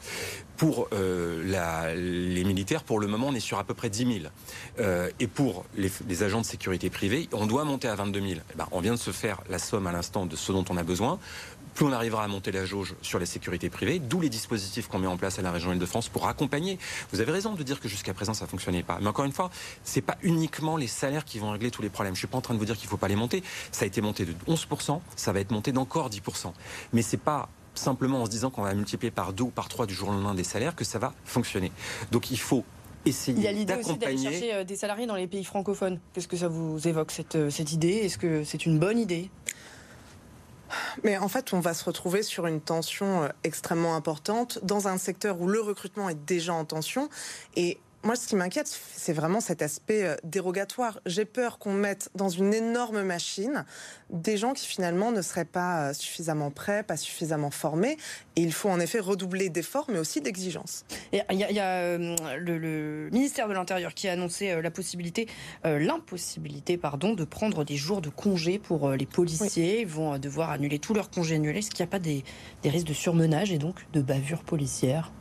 Pour 0.56 0.88
euh, 0.92 1.42
la, 1.46 1.94
les 1.94 2.44
militaires, 2.44 2.82
pour 2.84 3.00
le 3.00 3.06
moment, 3.06 3.28
on 3.28 3.34
est 3.34 3.40
sur 3.40 3.58
à 3.58 3.64
peu 3.64 3.74
près 3.74 3.90
10 3.90 4.22
000. 4.78 4.84
et 5.20 5.26
pour 5.26 5.64
les, 5.76 6.22
agents 6.22 6.40
de 6.40 6.46
sécurité 6.46 6.90
privée, 6.90 7.28
on 7.32 7.46
doit 7.46 7.64
monter 7.64 7.88
à 7.88 7.94
22 7.94 8.20
000. 8.20 8.32
Eh 8.52 8.56
ben, 8.56 8.66
on 8.72 8.80
vient 8.80 8.92
de 8.92 8.96
se 8.96 9.10
faire 9.10 9.40
la 9.48 9.58
somme 9.58 9.86
à 9.86 9.92
l'instant 9.92 10.26
de 10.26 10.36
ce 10.36 10.52
dont 10.52 10.64
on 10.68 10.76
a 10.76 10.82
besoin 10.82 11.18
plus 11.74 11.84
on 11.84 11.92
arrivera 11.92 12.24
à 12.24 12.28
monter 12.28 12.52
la 12.52 12.64
jauge 12.64 12.94
sur 13.02 13.18
la 13.18 13.26
sécurité 13.26 13.70
privée, 13.70 13.98
d'où 13.98 14.20
les 14.20 14.28
dispositifs 14.28 14.88
qu'on 14.88 14.98
met 14.98 15.06
en 15.06 15.16
place 15.16 15.38
à 15.38 15.42
la 15.42 15.50
région 15.50 15.72
Île-de-France 15.72 16.08
pour 16.08 16.28
accompagner. 16.28 16.78
Vous 17.12 17.20
avez 17.20 17.32
raison 17.32 17.54
de 17.54 17.62
dire 17.62 17.80
que 17.80 17.88
jusqu'à 17.88 18.14
présent 18.14 18.34
ça 18.34 18.46
fonctionnait 18.46 18.82
pas. 18.82 18.98
Mais 19.00 19.08
encore 19.08 19.24
une 19.24 19.32
fois, 19.32 19.50
c'est 19.84 20.00
pas 20.00 20.16
uniquement 20.22 20.76
les 20.76 20.86
salaires 20.86 21.24
qui 21.24 21.38
vont 21.38 21.50
régler 21.50 21.70
tous 21.70 21.82
les 21.82 21.88
problèmes. 21.88 22.14
Je 22.14 22.20
suis 22.20 22.26
pas 22.26 22.38
en 22.38 22.42
train 22.42 22.54
de 22.54 22.58
vous 22.58 22.64
dire 22.64 22.76
qu'il 22.76 22.88
faut 22.88 22.96
pas 22.96 23.08
les 23.08 23.16
monter. 23.16 23.42
Ça 23.70 23.84
a 23.84 23.86
été 23.86 24.00
monté 24.00 24.24
de 24.24 24.34
11%, 24.48 25.00
ça 25.16 25.32
va 25.32 25.40
être 25.40 25.50
monté 25.50 25.72
d'encore 25.72 26.10
10%. 26.10 26.52
Mais 26.92 27.02
c'est 27.02 27.16
pas 27.16 27.48
simplement 27.74 28.22
en 28.22 28.26
se 28.26 28.30
disant 28.30 28.50
qu'on 28.50 28.62
va 28.62 28.74
multiplier 28.74 29.10
par 29.10 29.32
deux 29.32 29.44
ou 29.44 29.50
par 29.50 29.68
trois 29.68 29.86
du 29.86 29.94
jour 29.94 30.08
au 30.08 30.12
lendemain 30.12 30.34
des 30.34 30.44
salaires 30.44 30.76
que 30.76 30.84
ça 30.84 30.98
va 30.98 31.14
fonctionner. 31.24 31.72
Donc 32.10 32.30
il 32.30 32.38
faut 32.38 32.64
essayer 33.04 33.36
Il 33.36 33.44
y 33.44 33.48
a 33.48 33.52
l'idée 33.52 33.74
aussi 33.74 33.96
d'aller 33.96 34.18
chercher 34.18 34.54
euh, 34.54 34.64
des 34.64 34.76
salariés 34.76 35.06
dans 35.06 35.16
les 35.16 35.26
pays 35.26 35.44
francophones. 35.44 35.98
Qu'est-ce 36.12 36.28
que 36.28 36.36
ça 36.36 36.48
vous 36.48 36.86
évoque 36.86 37.10
cette, 37.10 37.36
euh, 37.36 37.50
cette 37.50 37.72
idée? 37.72 38.00
Est-ce 38.04 38.18
que 38.18 38.44
c'est 38.44 38.66
une 38.66 38.78
bonne 38.78 38.98
idée? 38.98 39.30
Mais 41.04 41.16
en 41.18 41.28
fait, 41.28 41.52
on 41.52 41.60
va 41.60 41.74
se 41.74 41.84
retrouver 41.84 42.22
sur 42.22 42.46
une 42.46 42.60
tension 42.60 43.24
euh, 43.24 43.28
extrêmement 43.44 43.96
importante 43.96 44.58
dans 44.62 44.88
un 44.88 44.98
secteur 44.98 45.40
où 45.40 45.48
le 45.48 45.60
recrutement 45.60 46.08
est 46.08 46.24
déjà 46.26 46.54
en 46.54 46.64
tension. 46.64 47.08
Et 47.56 47.78
moi, 48.04 48.16
ce 48.16 48.26
qui 48.26 48.34
m'inquiète, 48.34 48.66
c'est 48.96 49.12
vraiment 49.12 49.40
cet 49.40 49.62
aspect 49.62 50.04
euh, 50.04 50.16
dérogatoire. 50.24 50.98
J'ai 51.06 51.24
peur 51.24 51.58
qu'on 51.58 51.72
mette 51.72 52.10
dans 52.16 52.28
une 52.28 52.52
énorme 52.52 53.02
machine 53.02 53.64
des 54.10 54.36
gens 54.36 54.54
qui 54.54 54.66
finalement 54.66 55.12
ne 55.12 55.22
seraient 55.22 55.44
pas 55.44 55.90
euh, 55.90 55.92
suffisamment 55.92 56.50
prêts, 56.50 56.82
pas 56.82 56.96
suffisamment 56.96 57.52
formés. 57.52 57.96
Et 58.34 58.42
il 58.42 58.52
faut 58.52 58.68
en 58.70 58.80
effet 58.80 58.98
redoubler 58.98 59.50
d'efforts, 59.50 59.86
mais 59.88 60.00
aussi 60.00 60.20
d'exigences. 60.20 60.84
Il 61.12 61.22
y 61.30 61.60
a, 61.60 61.74
euh, 61.74 62.16
le, 62.38 63.08
ministère 63.12 63.46
de 63.46 63.54
l'Intérieur 63.54 63.94
qui 63.94 64.08
a 64.08 64.12
annoncé 64.12 64.60
la 64.60 64.70
possibilité, 64.70 65.28
l'impossibilité, 65.64 66.76
pardon, 66.76 67.14
de 67.14 67.24
prendre 67.24 67.64
des 67.64 67.76
jours 67.76 68.00
de 68.00 68.08
congé 68.08 68.58
pour 68.58 68.90
les 68.90 69.06
policiers. 69.06 69.82
Ils 69.82 69.86
vont 69.86 70.18
devoir 70.18 70.50
annuler 70.50 70.78
tous 70.78 70.94
leurs 70.94 71.10
congés 71.10 71.36
annulés. 71.36 71.58
Est-ce 71.58 71.70
qu'il 71.70 71.84
n'y 71.84 71.88
a 71.88 71.90
pas 71.90 71.98
des, 71.98 72.24
des 72.62 72.70
risques 72.70 72.86
de 72.86 72.94
surmenage 72.94 73.52
et 73.52 73.58
donc 73.58 73.86
de 73.92 74.00
bavure 74.00 74.42
policière 74.42 75.12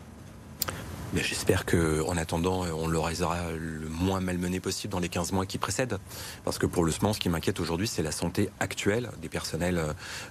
J'espère 1.14 1.66
qu'en 1.66 2.16
attendant, 2.16 2.62
on 2.62 2.88
le 2.88 2.98
aura 2.98 3.12
le 3.52 3.90
moins 3.90 4.22
malmené 4.22 4.62
possible 4.62 4.92
dans 4.92 5.00
les 5.00 5.10
15 5.10 5.34
mois 5.34 5.46
qui 5.46 5.58
précèdent. 5.58 5.98
Parce 6.46 6.58
que 6.58 6.66
pour 6.66 6.86
le 6.86 6.92
SMAN, 6.92 7.12
ce 7.12 7.20
qui 7.20 7.28
m'inquiète 7.28 7.60
aujourd'hui, 7.60 7.88
c'est 7.88 8.02
la 8.04 8.12
santé 8.12 8.50
actuelle 8.60 9.10
des 9.22 9.28
personnels 9.28 9.82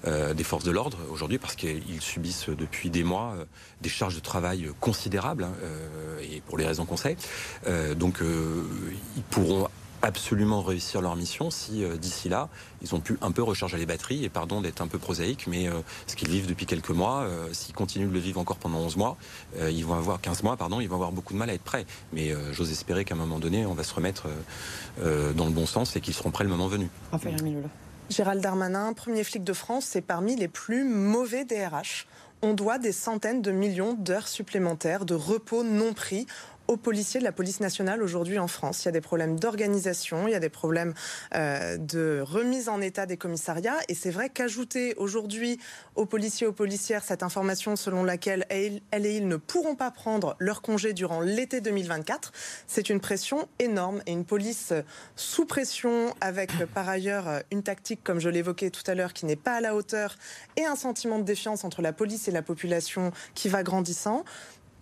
euh, 0.06 0.32
des 0.32 0.44
forces 0.44 0.64
de 0.64 0.70
l'ordre 0.70 0.96
aujourd'hui, 1.10 1.38
parce 1.38 1.54
qu'ils 1.54 2.00
subissent 2.00 2.48
depuis 2.48 2.88
des 2.88 3.04
mois 3.04 3.34
euh, 3.36 3.44
des 3.82 3.90
charges 3.90 4.14
de 4.14 4.20
travail 4.20 4.70
considérables, 4.80 5.44
hein, 5.44 5.52
euh, 5.62 6.20
et 6.22 6.40
pour 6.40 6.56
les 6.56 6.66
raisons 6.66 6.86
qu'on 6.86 6.96
sait. 6.96 7.16
donc, 7.96 8.20
ils 8.20 9.22
pourront 9.24 9.68
absolument 10.02 10.62
réussir 10.62 11.00
leur 11.00 11.16
mission 11.16 11.50
si 11.50 11.84
euh, 11.84 11.96
d'ici 11.96 12.28
là, 12.28 12.48
ils 12.82 12.94
ont 12.94 13.00
pu 13.00 13.18
un 13.20 13.30
peu 13.30 13.42
recharger 13.42 13.76
les 13.76 13.86
batteries, 13.86 14.24
et 14.24 14.28
pardon 14.28 14.60
d'être 14.60 14.80
un 14.80 14.86
peu 14.86 14.98
prosaïque, 14.98 15.46
mais 15.46 15.68
euh, 15.68 15.80
ce 16.06 16.16
qu'ils 16.16 16.30
vivent 16.30 16.46
depuis 16.46 16.66
quelques 16.66 16.90
mois, 16.90 17.22
euh, 17.22 17.48
s'ils 17.52 17.74
continuent 17.74 18.08
de 18.08 18.14
le 18.14 18.18
vivre 18.18 18.40
encore 18.40 18.56
pendant 18.56 18.78
11 18.78 18.96
mois, 18.96 19.16
ils 19.60 19.84
vont 19.84 19.94
avoir 19.94 20.20
15 20.20 20.42
mois, 20.42 20.56
pardon, 20.56 20.80
ils 20.80 20.88
vont 20.88 20.96
avoir 20.96 21.12
beaucoup 21.12 21.32
de 21.32 21.38
mal 21.38 21.50
à 21.50 21.54
être 21.54 21.62
prêts. 21.62 21.86
Mais 22.12 22.32
j'ose 22.52 22.70
espérer 22.70 23.04
qu'à 23.04 23.14
un 23.14 23.18
moment 23.18 23.38
donné, 23.38 23.66
on 23.66 23.74
va 23.74 23.82
se 23.82 23.94
remettre 23.94 24.28
dans 24.98 25.44
le 25.44 25.50
bon 25.50 25.66
sens 25.66 25.96
et 25.96 26.00
qu'ils 26.00 26.14
seront 26.14 26.30
prêts 26.30 26.44
le 26.44 26.50
moment 26.50 26.68
venu. 26.68 26.88
Raphaël 27.12 27.36
Gérald 28.10 28.42
Darmanin, 28.42 28.92
premier 28.92 29.24
flic 29.24 29.44
de 29.44 29.52
France, 29.52 29.84
c'est 29.84 30.00
parmi 30.00 30.36
les 30.36 30.48
plus 30.48 30.84
mauvais 30.84 31.44
DRH. 31.44 32.06
On 32.42 32.54
doit 32.54 32.78
des 32.78 32.92
centaines 32.92 33.42
de 33.42 33.52
millions 33.52 33.94
d'heures 33.94 34.28
supplémentaires 34.28 35.04
de 35.04 35.14
repos 35.14 35.62
non 35.62 35.92
pris 35.92 36.26
aux 36.70 36.76
policiers 36.76 37.18
de 37.18 37.24
la 37.24 37.32
police 37.32 37.58
nationale 37.58 38.00
aujourd'hui 38.00 38.38
en 38.38 38.46
France. 38.46 38.84
Il 38.84 38.86
y 38.86 38.88
a 38.90 38.92
des 38.92 39.00
problèmes 39.00 39.40
d'organisation, 39.40 40.28
il 40.28 40.30
y 40.30 40.36
a 40.36 40.40
des 40.40 40.48
problèmes 40.48 40.94
euh, 41.34 41.76
de 41.76 42.22
remise 42.24 42.68
en 42.68 42.80
état 42.80 43.06
des 43.06 43.16
commissariats. 43.16 43.78
Et 43.88 43.94
c'est 43.94 44.12
vrai 44.12 44.28
qu'ajouter 44.28 44.94
aujourd'hui 44.94 45.58
aux 45.96 46.06
policiers 46.06 46.46
aux 46.46 46.52
policières 46.52 47.02
cette 47.02 47.24
information 47.24 47.74
selon 47.74 48.04
laquelle 48.04 48.46
elles 48.50 48.80
et 48.92 49.16
ils 49.16 49.26
ne 49.26 49.34
pourront 49.34 49.74
pas 49.74 49.90
prendre 49.90 50.36
leur 50.38 50.62
congé 50.62 50.92
durant 50.92 51.20
l'été 51.20 51.60
2024, 51.60 52.32
c'est 52.68 52.88
une 52.88 53.00
pression 53.00 53.48
énorme 53.58 54.00
et 54.06 54.12
une 54.12 54.24
police 54.24 54.72
sous 55.16 55.46
pression 55.46 56.14
avec 56.20 56.52
par 56.66 56.88
ailleurs 56.88 57.42
une 57.50 57.64
tactique, 57.64 58.04
comme 58.04 58.20
je 58.20 58.28
l'évoquais 58.28 58.70
tout 58.70 58.88
à 58.88 58.94
l'heure, 58.94 59.12
qui 59.12 59.26
n'est 59.26 59.34
pas 59.34 59.54
à 59.54 59.60
la 59.60 59.74
hauteur 59.74 60.14
et 60.56 60.64
un 60.64 60.76
sentiment 60.76 61.18
de 61.18 61.24
défiance 61.24 61.64
entre 61.64 61.82
la 61.82 61.92
police 61.92 62.28
et 62.28 62.30
la 62.30 62.42
population 62.42 63.10
qui 63.34 63.48
va 63.48 63.64
grandissant 63.64 64.24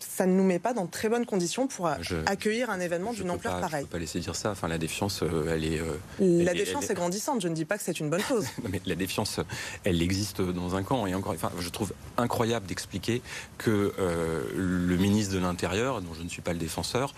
ça 0.00 0.26
ne 0.26 0.32
nous 0.32 0.44
met 0.44 0.58
pas 0.58 0.72
dans 0.72 0.84
de 0.84 0.90
très 0.90 1.08
bonnes 1.08 1.26
conditions 1.26 1.66
pour 1.66 1.88
accueillir 2.26 2.70
un 2.70 2.80
événement 2.80 3.12
d'une 3.12 3.30
ampleur 3.30 3.60
pareille. 3.60 3.70
Je 3.70 3.76
ne 3.76 3.82
peux 3.82 3.92
pas 3.92 3.98
laisser 3.98 4.20
dire 4.20 4.36
ça. 4.36 4.50
Enfin, 4.50 4.68
la 4.68 4.78
défiance, 4.78 5.22
euh, 5.22 5.50
elle 5.50 5.64
est. 5.64 5.80
Euh, 5.80 6.44
la 6.44 6.54
défiance 6.54 6.90
est 6.90 6.94
grandissante. 6.94 7.40
Je 7.40 7.48
ne 7.48 7.54
dis 7.54 7.64
pas 7.64 7.78
que 7.78 7.84
c'est 7.84 8.00
une 8.00 8.10
bonne 8.10 8.22
chose. 8.22 8.46
mais 8.68 8.80
la 8.86 8.94
défiance, 8.94 9.40
elle 9.84 10.02
existe 10.02 10.40
dans 10.40 10.74
un 10.74 10.82
camp. 10.82 11.06
Et 11.06 11.14
encore, 11.14 11.32
enfin, 11.32 11.52
je 11.58 11.68
trouve 11.68 11.92
incroyable 12.16 12.66
d'expliquer 12.66 13.22
que 13.58 13.92
euh, 13.98 14.42
le 14.54 14.96
ministre 14.96 15.34
de 15.34 15.40
l'Intérieur, 15.40 16.00
dont 16.00 16.14
je 16.14 16.22
ne 16.22 16.28
suis 16.28 16.42
pas 16.42 16.52
le 16.52 16.58
défenseur, 16.58 17.14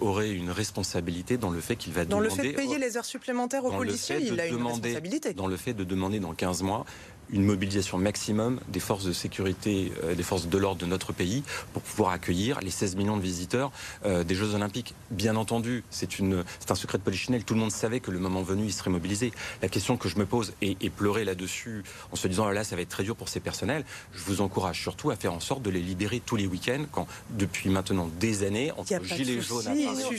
aurait 0.00 0.30
une 0.30 0.50
responsabilité 0.50 1.36
dans 1.36 1.50
le 1.50 1.60
fait 1.60 1.76
qu'il 1.76 1.92
va 1.92 2.04
dans 2.04 2.18
demander. 2.18 2.28
Dans 2.28 2.36
le 2.36 2.42
fait 2.42 2.52
de 2.52 2.56
payer 2.56 2.78
les 2.78 2.96
heures 2.96 3.04
supplémentaires 3.04 3.64
aux 3.64 3.72
policiers, 3.72 4.18
il 4.20 4.40
a 4.40 4.46
une 4.46 4.64
responsabilité. 4.64 5.34
Dans 5.34 5.46
le 5.46 5.56
fait 5.56 5.74
de 5.74 5.84
demander 5.84 6.20
dans 6.20 6.34
15 6.34 6.62
mois 6.62 6.84
une 7.30 7.44
mobilisation 7.44 7.98
maximum 7.98 8.60
des 8.68 8.80
forces 8.80 9.04
de 9.04 9.12
sécurité, 9.12 9.92
euh, 10.04 10.14
des 10.14 10.22
forces 10.22 10.46
de 10.46 10.58
l'ordre 10.58 10.80
de 10.80 10.86
notre 10.86 11.12
pays 11.12 11.42
pour 11.72 11.82
pouvoir 11.82 12.12
accueillir 12.12 12.60
les 12.60 12.70
16 12.70 12.96
millions 12.96 13.16
de 13.16 13.22
visiteurs 13.22 13.70
euh, 14.04 14.24
des 14.24 14.34
Jeux 14.34 14.54
Olympiques. 14.54 14.94
Bien 15.10 15.36
entendu, 15.36 15.84
c'est 15.90 16.08
un 16.20 16.74
secret 16.74 16.98
de 16.98 17.02
polichinelle. 17.02 17.44
Tout 17.44 17.54
le 17.54 17.60
monde 17.60 17.72
savait 17.72 18.00
que 18.00 18.10
le 18.10 18.18
moment 18.18 18.42
venu, 18.42 18.64
il 18.66 18.72
serait 18.72 18.90
mobilisé. 18.90 19.32
La 19.62 19.68
question 19.68 19.96
que 19.96 20.08
je 20.08 20.16
me 20.16 20.26
pose 20.26 20.52
et, 20.62 20.76
pleurer 20.88 21.24
là-dessus 21.24 21.84
en 22.12 22.16
se 22.16 22.26
disant 22.28 22.46
ah 22.46 22.52
là, 22.52 22.64
ça 22.64 22.74
va 22.74 22.82
être 22.82 22.88
très 22.88 23.04
dur 23.04 23.14
pour 23.14 23.28
ces 23.28 23.40
personnels, 23.40 23.84
je 24.12 24.22
vous 24.24 24.40
encourage 24.40 24.80
surtout 24.80 25.10
à 25.10 25.16
faire 25.16 25.34
en 25.34 25.40
sorte 25.40 25.62
de 25.62 25.70
les 25.70 25.80
libérer 25.80 26.20
tous 26.24 26.36
les 26.36 26.46
week-ends 26.46 26.86
quand 26.90 27.06
depuis 27.30 27.68
maintenant 27.68 28.10
des 28.18 28.42
années 28.42 28.72
entre 28.72 29.04
gilets 29.04 29.40
jaunes. 29.40 29.66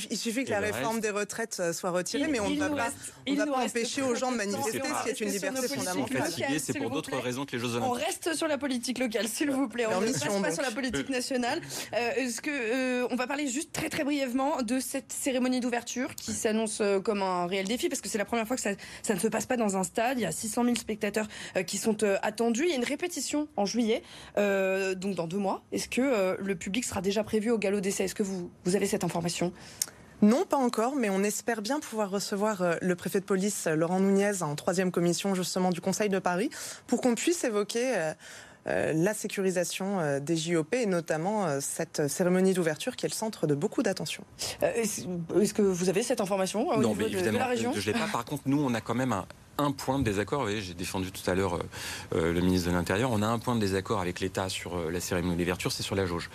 il, 0.09 0.17
suffit, 0.17 0.45
que 0.45 0.51
la 0.51 0.59
réforme 0.59 0.99
des 0.99 1.09
retraites 1.09 1.57
euh, 1.59 1.73
soit 1.73 1.89
retirée, 1.89 2.27
mais 2.27 2.39
on 2.39 2.49
ne 2.49 2.59
va 2.59 2.69
pas, 2.69 2.91
pas 3.25 3.65
empêcher 3.65 4.03
aux 4.03 4.15
gens 4.15 4.31
de 4.31 4.37
manifester, 4.37 4.79
ce 4.79 5.03
qui 5.03 5.09
est 5.09 5.21
une 5.21 5.31
liberté 5.31 5.67
fondamentale. 5.67 6.31
C'est 6.59 6.77
pour 6.77 6.91
d'autres 7.01 7.23
raisons 7.23 7.45
que 7.45 7.53
les 7.53 7.59
Jeux 7.59 7.75
Olympiques. 7.75 7.89
On 7.89 7.91
reste 7.91 8.35
sur 8.35 8.47
la 8.47 8.57
politique 8.57 8.99
locale, 8.99 9.27
s'il 9.27 9.51
vous 9.51 9.67
plaît. 9.67 9.85
On 9.85 10.01
ne 10.01 10.11
passe 10.11 10.41
pas 10.41 10.51
sur 10.51 10.63
la 10.63 10.71
politique 10.71 11.09
nationale. 11.09 11.61
Euh, 11.93 12.11
est-ce 12.17 12.41
que 12.41 12.49
euh, 12.49 13.07
on 13.11 13.15
va 13.15 13.27
parler 13.27 13.47
juste 13.47 13.71
très 13.71 13.89
très 13.89 14.03
brièvement 14.03 14.61
de 14.61 14.79
cette 14.79 15.11
cérémonie 15.11 15.59
d'ouverture 15.59 16.15
qui 16.15 16.33
s'annonce 16.33 16.81
euh, 16.81 16.99
comme 16.99 17.21
un 17.21 17.47
réel 17.47 17.67
défi 17.67 17.89
parce 17.89 18.01
que 18.01 18.09
c'est 18.09 18.17
la 18.17 18.25
première 18.25 18.47
fois 18.47 18.55
que 18.55 18.61
ça, 18.61 18.71
ça, 19.01 19.13
ne 19.13 19.19
se 19.19 19.27
passe 19.27 19.45
pas 19.45 19.57
dans 19.57 19.77
un 19.77 19.83
stade. 19.83 20.19
Il 20.19 20.23
y 20.23 20.25
a 20.25 20.31
600 20.31 20.63
000 20.63 20.75
spectateurs 20.75 21.27
qui 21.65 21.77
sont 21.77 22.03
attendus. 22.21 22.63
Il 22.63 22.69
y 22.69 22.73
a 22.73 22.75
une 22.75 22.83
répétition 22.83 23.47
en 23.55 23.65
juillet, 23.65 24.03
donc 24.35 25.15
dans 25.15 25.27
deux 25.27 25.37
mois. 25.37 25.63
Est-ce 25.71 25.87
que 25.87 26.37
le 26.39 26.55
public 26.55 26.85
sera 26.85 27.01
déjà 27.01 27.23
prévu 27.23 27.51
au 27.51 27.57
galop 27.57 27.79
d'essai? 27.79 28.05
Est-ce 28.05 28.15
que 28.15 28.23
vous, 28.23 28.49
vous 28.65 28.75
avez 28.75 28.85
cette 28.85 29.03
information? 29.03 29.53
Non, 30.21 30.45
pas 30.45 30.57
encore, 30.57 30.95
mais 30.95 31.09
on 31.09 31.23
espère 31.23 31.61
bien 31.61 31.79
pouvoir 31.79 32.09
recevoir 32.09 32.61
euh, 32.61 32.75
le 32.81 32.95
préfet 32.95 33.21
de 33.21 33.25
police, 33.25 33.67
euh, 33.67 33.75
Laurent 33.75 33.99
Nunez, 33.99 34.41
en 34.43 34.55
troisième 34.55 34.91
commission 34.91 35.33
justement 35.33 35.69
du 35.69 35.79
Conseil 35.79 36.09
de 36.09 36.19
Paris, 36.19 36.49
pour 36.87 36.99
qu'on 36.99 37.15
puisse 37.15 37.43
évoquer 37.45 37.93
euh, 38.67 38.93
la 38.93 39.13
sécurisation 39.13 40.19
des 40.19 40.35
JOP 40.35 40.75
et 40.75 40.85
notamment 40.85 41.61
cette 41.61 42.07
cérémonie 42.07 42.53
d'ouverture 42.53 42.95
qui 42.95 43.05
est 43.05 43.09
le 43.09 43.15
centre 43.15 43.47
de 43.47 43.55
beaucoup 43.55 43.81
d'attention. 43.81 44.23
Est-ce 44.61 45.53
que 45.53 45.61
vous 45.61 45.89
avez 45.89 46.03
cette 46.03 46.21
information 46.21 46.67
au 46.67 46.73
non, 46.73 46.89
niveau 46.89 46.95
mais 46.95 47.05
évidemment, 47.05 47.31
de, 47.31 47.37
la 47.37 47.47
région? 47.47 47.73
Je 47.73 47.89
l'ai 47.89 47.97
pas. 47.97 48.07
Par 48.11 48.25
contre, 48.25 48.43
nous, 48.45 48.61
on 48.61 48.73
a 48.73 48.81
quand 48.81 48.93
même 48.93 49.15
un, 49.57 49.71
point 49.71 49.97
de 49.97 50.03
désaccord. 50.03 50.39
Vous 50.39 50.47
voyez, 50.47 50.61
j'ai 50.61 50.73
défendu 50.73 51.11
tout 51.11 51.27
à 51.31 51.33
l'heure 51.33 51.57
le 52.11 52.39
ministre 52.41 52.69
de 52.69 52.75
l'Intérieur. 52.75 53.09
On 53.11 53.21
a 53.23 53.27
un 53.27 53.39
point 53.39 53.55
de 53.55 53.61
désaccord 53.61 54.01
avec 54.01 54.19
l'État 54.19 54.49
sur 54.49 54.91
la 54.91 54.99
cérémonie 54.99 55.37
d'ouverture, 55.37 55.71
c'est 55.71 55.83
sur 55.83 55.95
la 55.95 56.05
jauge. 56.05 56.29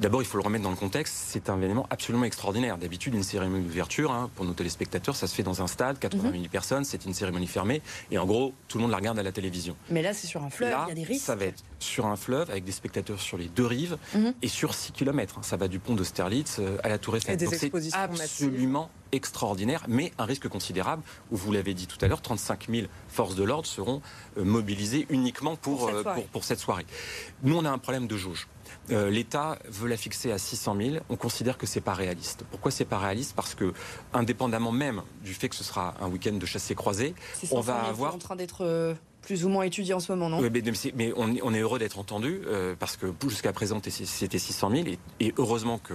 D'abord, 0.00 0.22
il 0.22 0.24
faut 0.24 0.38
le 0.38 0.42
remettre 0.42 0.64
dans 0.64 0.70
le 0.70 0.76
contexte. 0.76 1.14
C'est 1.14 1.48
un 1.48 1.56
événement 1.60 1.86
absolument 1.88 2.24
extraordinaire. 2.24 2.78
D'habitude, 2.78 3.14
une 3.14 3.22
cérémonie 3.22 3.64
d'ouverture, 3.64 4.10
hein, 4.10 4.28
pour 4.34 4.44
nos 4.44 4.52
téléspectateurs, 4.52 5.14
ça 5.14 5.28
se 5.28 5.34
fait 5.34 5.44
dans 5.44 5.62
un 5.62 5.68
stade, 5.68 5.98
80 6.00 6.22
000 6.22 6.42
mhm. 6.42 6.48
personnes, 6.48 6.84
c'est 6.84 7.04
une 7.04 7.14
cérémonie 7.14 7.46
fermée. 7.46 7.80
Et 8.10 8.18
en 8.18 8.26
gros, 8.26 8.52
tout 8.66 8.78
le 8.78 8.82
monde 8.82 8.90
la 8.90 8.96
regarde 8.96 9.18
à 9.18 9.22
la 9.22 9.30
télévision. 9.30 9.76
Mais 9.90 10.02
là, 10.02 10.12
c'est 10.12 10.26
sur 10.26 10.42
un 10.42 10.50
fleuve, 10.50 10.76
il 10.86 10.88
y 10.88 10.92
a 10.92 10.94
des 10.94 11.04
risques. 11.04 11.24
Ça 11.24 11.36
va 11.36 11.44
être 11.44 11.62
sur 11.78 12.06
un 12.06 12.16
fleuve, 12.16 12.50
avec 12.50 12.64
des 12.64 12.72
spectateurs 12.72 13.20
sur 13.20 13.38
les 13.38 13.46
deux 13.46 13.66
rives, 13.66 13.96
mhm. 14.14 14.34
et 14.42 14.48
sur 14.48 14.74
6 14.74 14.92
km. 14.92 15.38
Ça 15.42 15.56
va 15.56 15.68
du 15.68 15.78
pont 15.78 15.94
d'Austerlitz 15.94 16.56
euh, 16.58 16.76
à 16.82 16.88
la 16.88 16.98
Tour 16.98 17.16
Eiffel. 17.16 17.38
C'est 17.38 17.94
absolument 17.94 18.90
extraordinaire, 19.12 19.84
mais 19.86 20.12
un 20.18 20.24
risque 20.24 20.48
considérable, 20.48 21.02
où 21.30 21.36
vous 21.36 21.52
l'avez 21.52 21.72
dit 21.72 21.86
tout 21.86 21.98
à 22.00 22.08
l'heure, 22.08 22.20
35 22.20 22.66
000 22.68 22.88
forces 23.08 23.36
de 23.36 23.44
l'ordre 23.44 23.66
seront 23.66 24.02
euh, 24.38 24.44
mobilisées 24.44 25.06
uniquement 25.08 25.54
pour, 25.54 25.88
euh, 25.88 26.02
pour, 26.02 26.24
pour 26.26 26.44
cette 26.44 26.58
soirée. 26.58 26.86
Nous, 27.44 27.56
on 27.56 27.64
a 27.64 27.70
un 27.70 27.78
problème 27.78 28.08
de 28.08 28.16
jauge. 28.16 28.48
Euh, 28.90 29.10
L'État 29.10 29.58
veut 29.68 29.88
la 29.88 29.96
fixer 29.96 30.32
à 30.32 30.38
600 30.38 30.76
000. 30.76 30.96
On 31.08 31.16
considère 31.16 31.58
que 31.58 31.66
c'est 31.66 31.80
pas 31.80 31.94
réaliste. 31.94 32.44
Pourquoi 32.50 32.70
c'est 32.70 32.84
pas 32.84 32.98
réaliste? 32.98 33.34
Parce 33.34 33.54
que, 33.54 33.72
indépendamment 34.12 34.72
même 34.72 35.02
du 35.22 35.34
fait 35.34 35.48
que 35.48 35.56
ce 35.56 35.64
sera 35.64 35.94
un 36.00 36.08
week-end 36.08 36.34
de 36.34 36.46
chassé 36.46 36.74
croisé, 36.74 37.14
on 37.50 37.60
va 37.60 37.76
avoir 37.82 38.14
en 38.14 38.18
train 38.18 38.36
d'être 38.36 38.62
euh, 38.62 38.94
plus 39.22 39.44
ou 39.46 39.48
moins 39.48 39.64
étudié 39.64 39.94
en 39.94 40.00
ce 40.00 40.12
moment, 40.12 40.28
non? 40.28 40.40
Oui, 40.40 40.50
mais, 40.94 41.12
on, 41.16 41.54
est 41.54 41.60
heureux 41.60 41.78
d'être 41.78 41.98
entendu 41.98 42.42
euh, 42.46 42.74
parce 42.78 42.98
que 42.98 43.06
jusqu'à 43.26 43.52
présent 43.52 43.80
c'était 43.82 44.38
600 44.38 44.70
000 44.70 44.84
et, 45.20 45.34
heureusement 45.38 45.78
que 45.78 45.94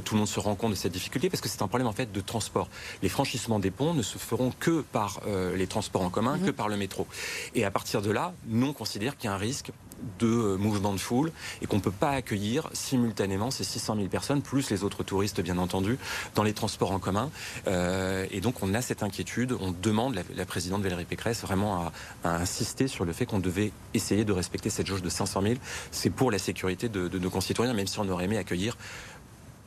tout 0.00 0.14
le 0.14 0.18
monde 0.18 0.28
se 0.28 0.40
rend 0.40 0.56
compte 0.56 0.72
de 0.72 0.76
cette 0.76 0.92
difficulté 0.92 1.30
parce 1.30 1.40
que 1.40 1.48
c'est 1.48 1.62
un 1.62 1.68
problème 1.68 1.86
en 1.86 1.92
fait 1.92 2.10
de 2.10 2.20
transport. 2.20 2.68
Les 3.02 3.08
franchissements 3.08 3.60
des 3.60 3.70
ponts 3.70 3.94
ne 3.94 4.02
se 4.02 4.18
feront 4.18 4.52
que 4.58 4.80
par 4.80 5.20
les 5.54 5.66
transports 5.68 6.02
en 6.02 6.10
commun, 6.10 6.38
que 6.38 6.46
mhm. 6.46 6.52
par 6.52 6.68
le 6.68 6.76
métro. 6.76 7.06
Et 7.54 7.64
à 7.64 7.70
partir 7.70 8.02
de 8.02 8.10
là, 8.10 8.34
nous 8.48 8.66
on 8.66 8.72
considère 8.72 9.16
qu'il 9.16 9.30
y 9.30 9.32
a 9.32 9.34
un 9.34 9.38
risque 9.38 9.70
de 10.18 10.26
euh, 10.26 10.56
mouvements 10.56 10.92
de 10.92 10.98
foule 10.98 11.32
et 11.62 11.66
qu'on 11.66 11.76
ne 11.76 11.82
peut 11.82 11.90
pas 11.90 12.10
accueillir 12.10 12.68
simultanément 12.72 13.50
ces 13.50 13.64
600 13.64 13.96
000 13.96 14.08
personnes, 14.08 14.42
plus 14.42 14.70
les 14.70 14.84
autres 14.84 15.02
touristes 15.02 15.40
bien 15.40 15.58
entendu, 15.58 15.98
dans 16.34 16.42
les 16.42 16.52
transports 16.52 16.92
en 16.92 16.98
commun. 16.98 17.30
Euh, 17.66 18.26
et 18.30 18.40
donc 18.40 18.62
on 18.62 18.74
a 18.74 18.82
cette 18.82 19.02
inquiétude, 19.02 19.56
on 19.60 19.72
demande, 19.72 20.20
la, 20.34 20.44
présidente 20.44 20.82
Valérie 20.82 21.04
Pécresse, 21.04 21.42
vraiment 21.42 21.92
à, 22.24 22.36
insister 22.36 22.88
sur 22.88 23.04
le 23.04 23.12
fait 23.12 23.26
qu'on 23.26 23.38
devait 23.38 23.72
essayer 23.94 24.24
de 24.24 24.32
respecter 24.32 24.70
cette 24.70 24.86
jauge 24.86 25.02
de 25.02 25.08
500 25.08 25.42
000. 25.42 25.54
C'est 25.90 26.10
pour 26.10 26.30
la 26.30 26.38
sécurité 26.38 26.88
de 26.88 27.18
nos 27.18 27.30
concitoyens, 27.30 27.74
même 27.74 27.86
si 27.86 27.98
on 27.98 28.08
aurait 28.08 28.24
aimé 28.24 28.38
accueillir 28.38 28.76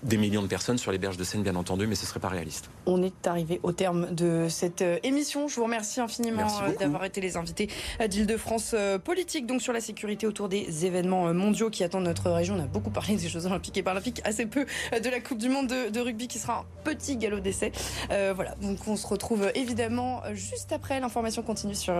des 0.03 0.17
millions 0.17 0.41
de 0.41 0.47
personnes 0.47 0.77
sur 0.77 0.91
les 0.91 0.97
berges 0.97 1.17
de 1.17 1.23
Seine, 1.23 1.43
bien 1.43 1.55
entendu, 1.55 1.87
mais 1.87 1.95
ce 1.95 2.03
ne 2.03 2.07
serait 2.07 2.19
pas 2.19 2.29
réaliste. 2.29 2.69
On 2.85 3.01
est 3.01 3.27
arrivé 3.27 3.59
au 3.63 3.71
terme 3.71 4.13
de 4.13 4.47
cette 4.49 4.81
euh, 4.81 4.99
émission. 5.03 5.47
Je 5.47 5.55
vous 5.55 5.63
remercie 5.63 5.99
infiniment 5.99 6.47
euh, 6.63 6.75
d'avoir 6.79 7.03
été 7.05 7.19
les 7.19 7.37
invités 7.37 7.69
euh, 8.01 8.07
d'Île-de-France 8.07 8.75
Politique, 9.03 9.47
donc 9.47 9.61
sur 9.61 9.73
la 9.73 9.81
sécurité 9.81 10.27
autour 10.27 10.49
des 10.49 10.85
événements 10.85 11.33
mondiaux 11.33 11.69
qui 11.69 11.83
attendent 11.83 12.03
notre 12.03 12.29
région. 12.29 12.55
On 12.55 12.63
a 12.63 12.67
beaucoup 12.67 12.89
parlé 12.89 13.15
des 13.15 13.27
Jeux 13.27 13.45
Olympiques 13.45 13.77
et 13.77 13.83
Paralympiques, 13.83 14.21
assez 14.23 14.45
peu 14.45 14.65
de 14.91 15.09
la 15.09 15.19
Coupe 15.19 15.39
du 15.39 15.49
Monde 15.49 15.67
de, 15.67 15.99
rugby 15.99 16.27
qui 16.27 16.39
sera 16.39 16.59
un 16.59 16.65
petit 16.83 17.17
galop 17.17 17.39
d'essai. 17.39 17.71
voilà, 18.09 18.55
donc 18.61 18.79
on 18.87 18.95
se 18.95 19.07
retrouve 19.07 19.51
évidemment 19.55 20.21
juste 20.33 20.71
après. 20.71 20.99
L'information 20.99 21.41
continue 21.41 21.75
sur 21.75 21.93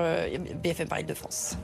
BFM 0.64 0.88
Paris 0.88 1.04
de 1.04 1.14
France. 1.14 1.58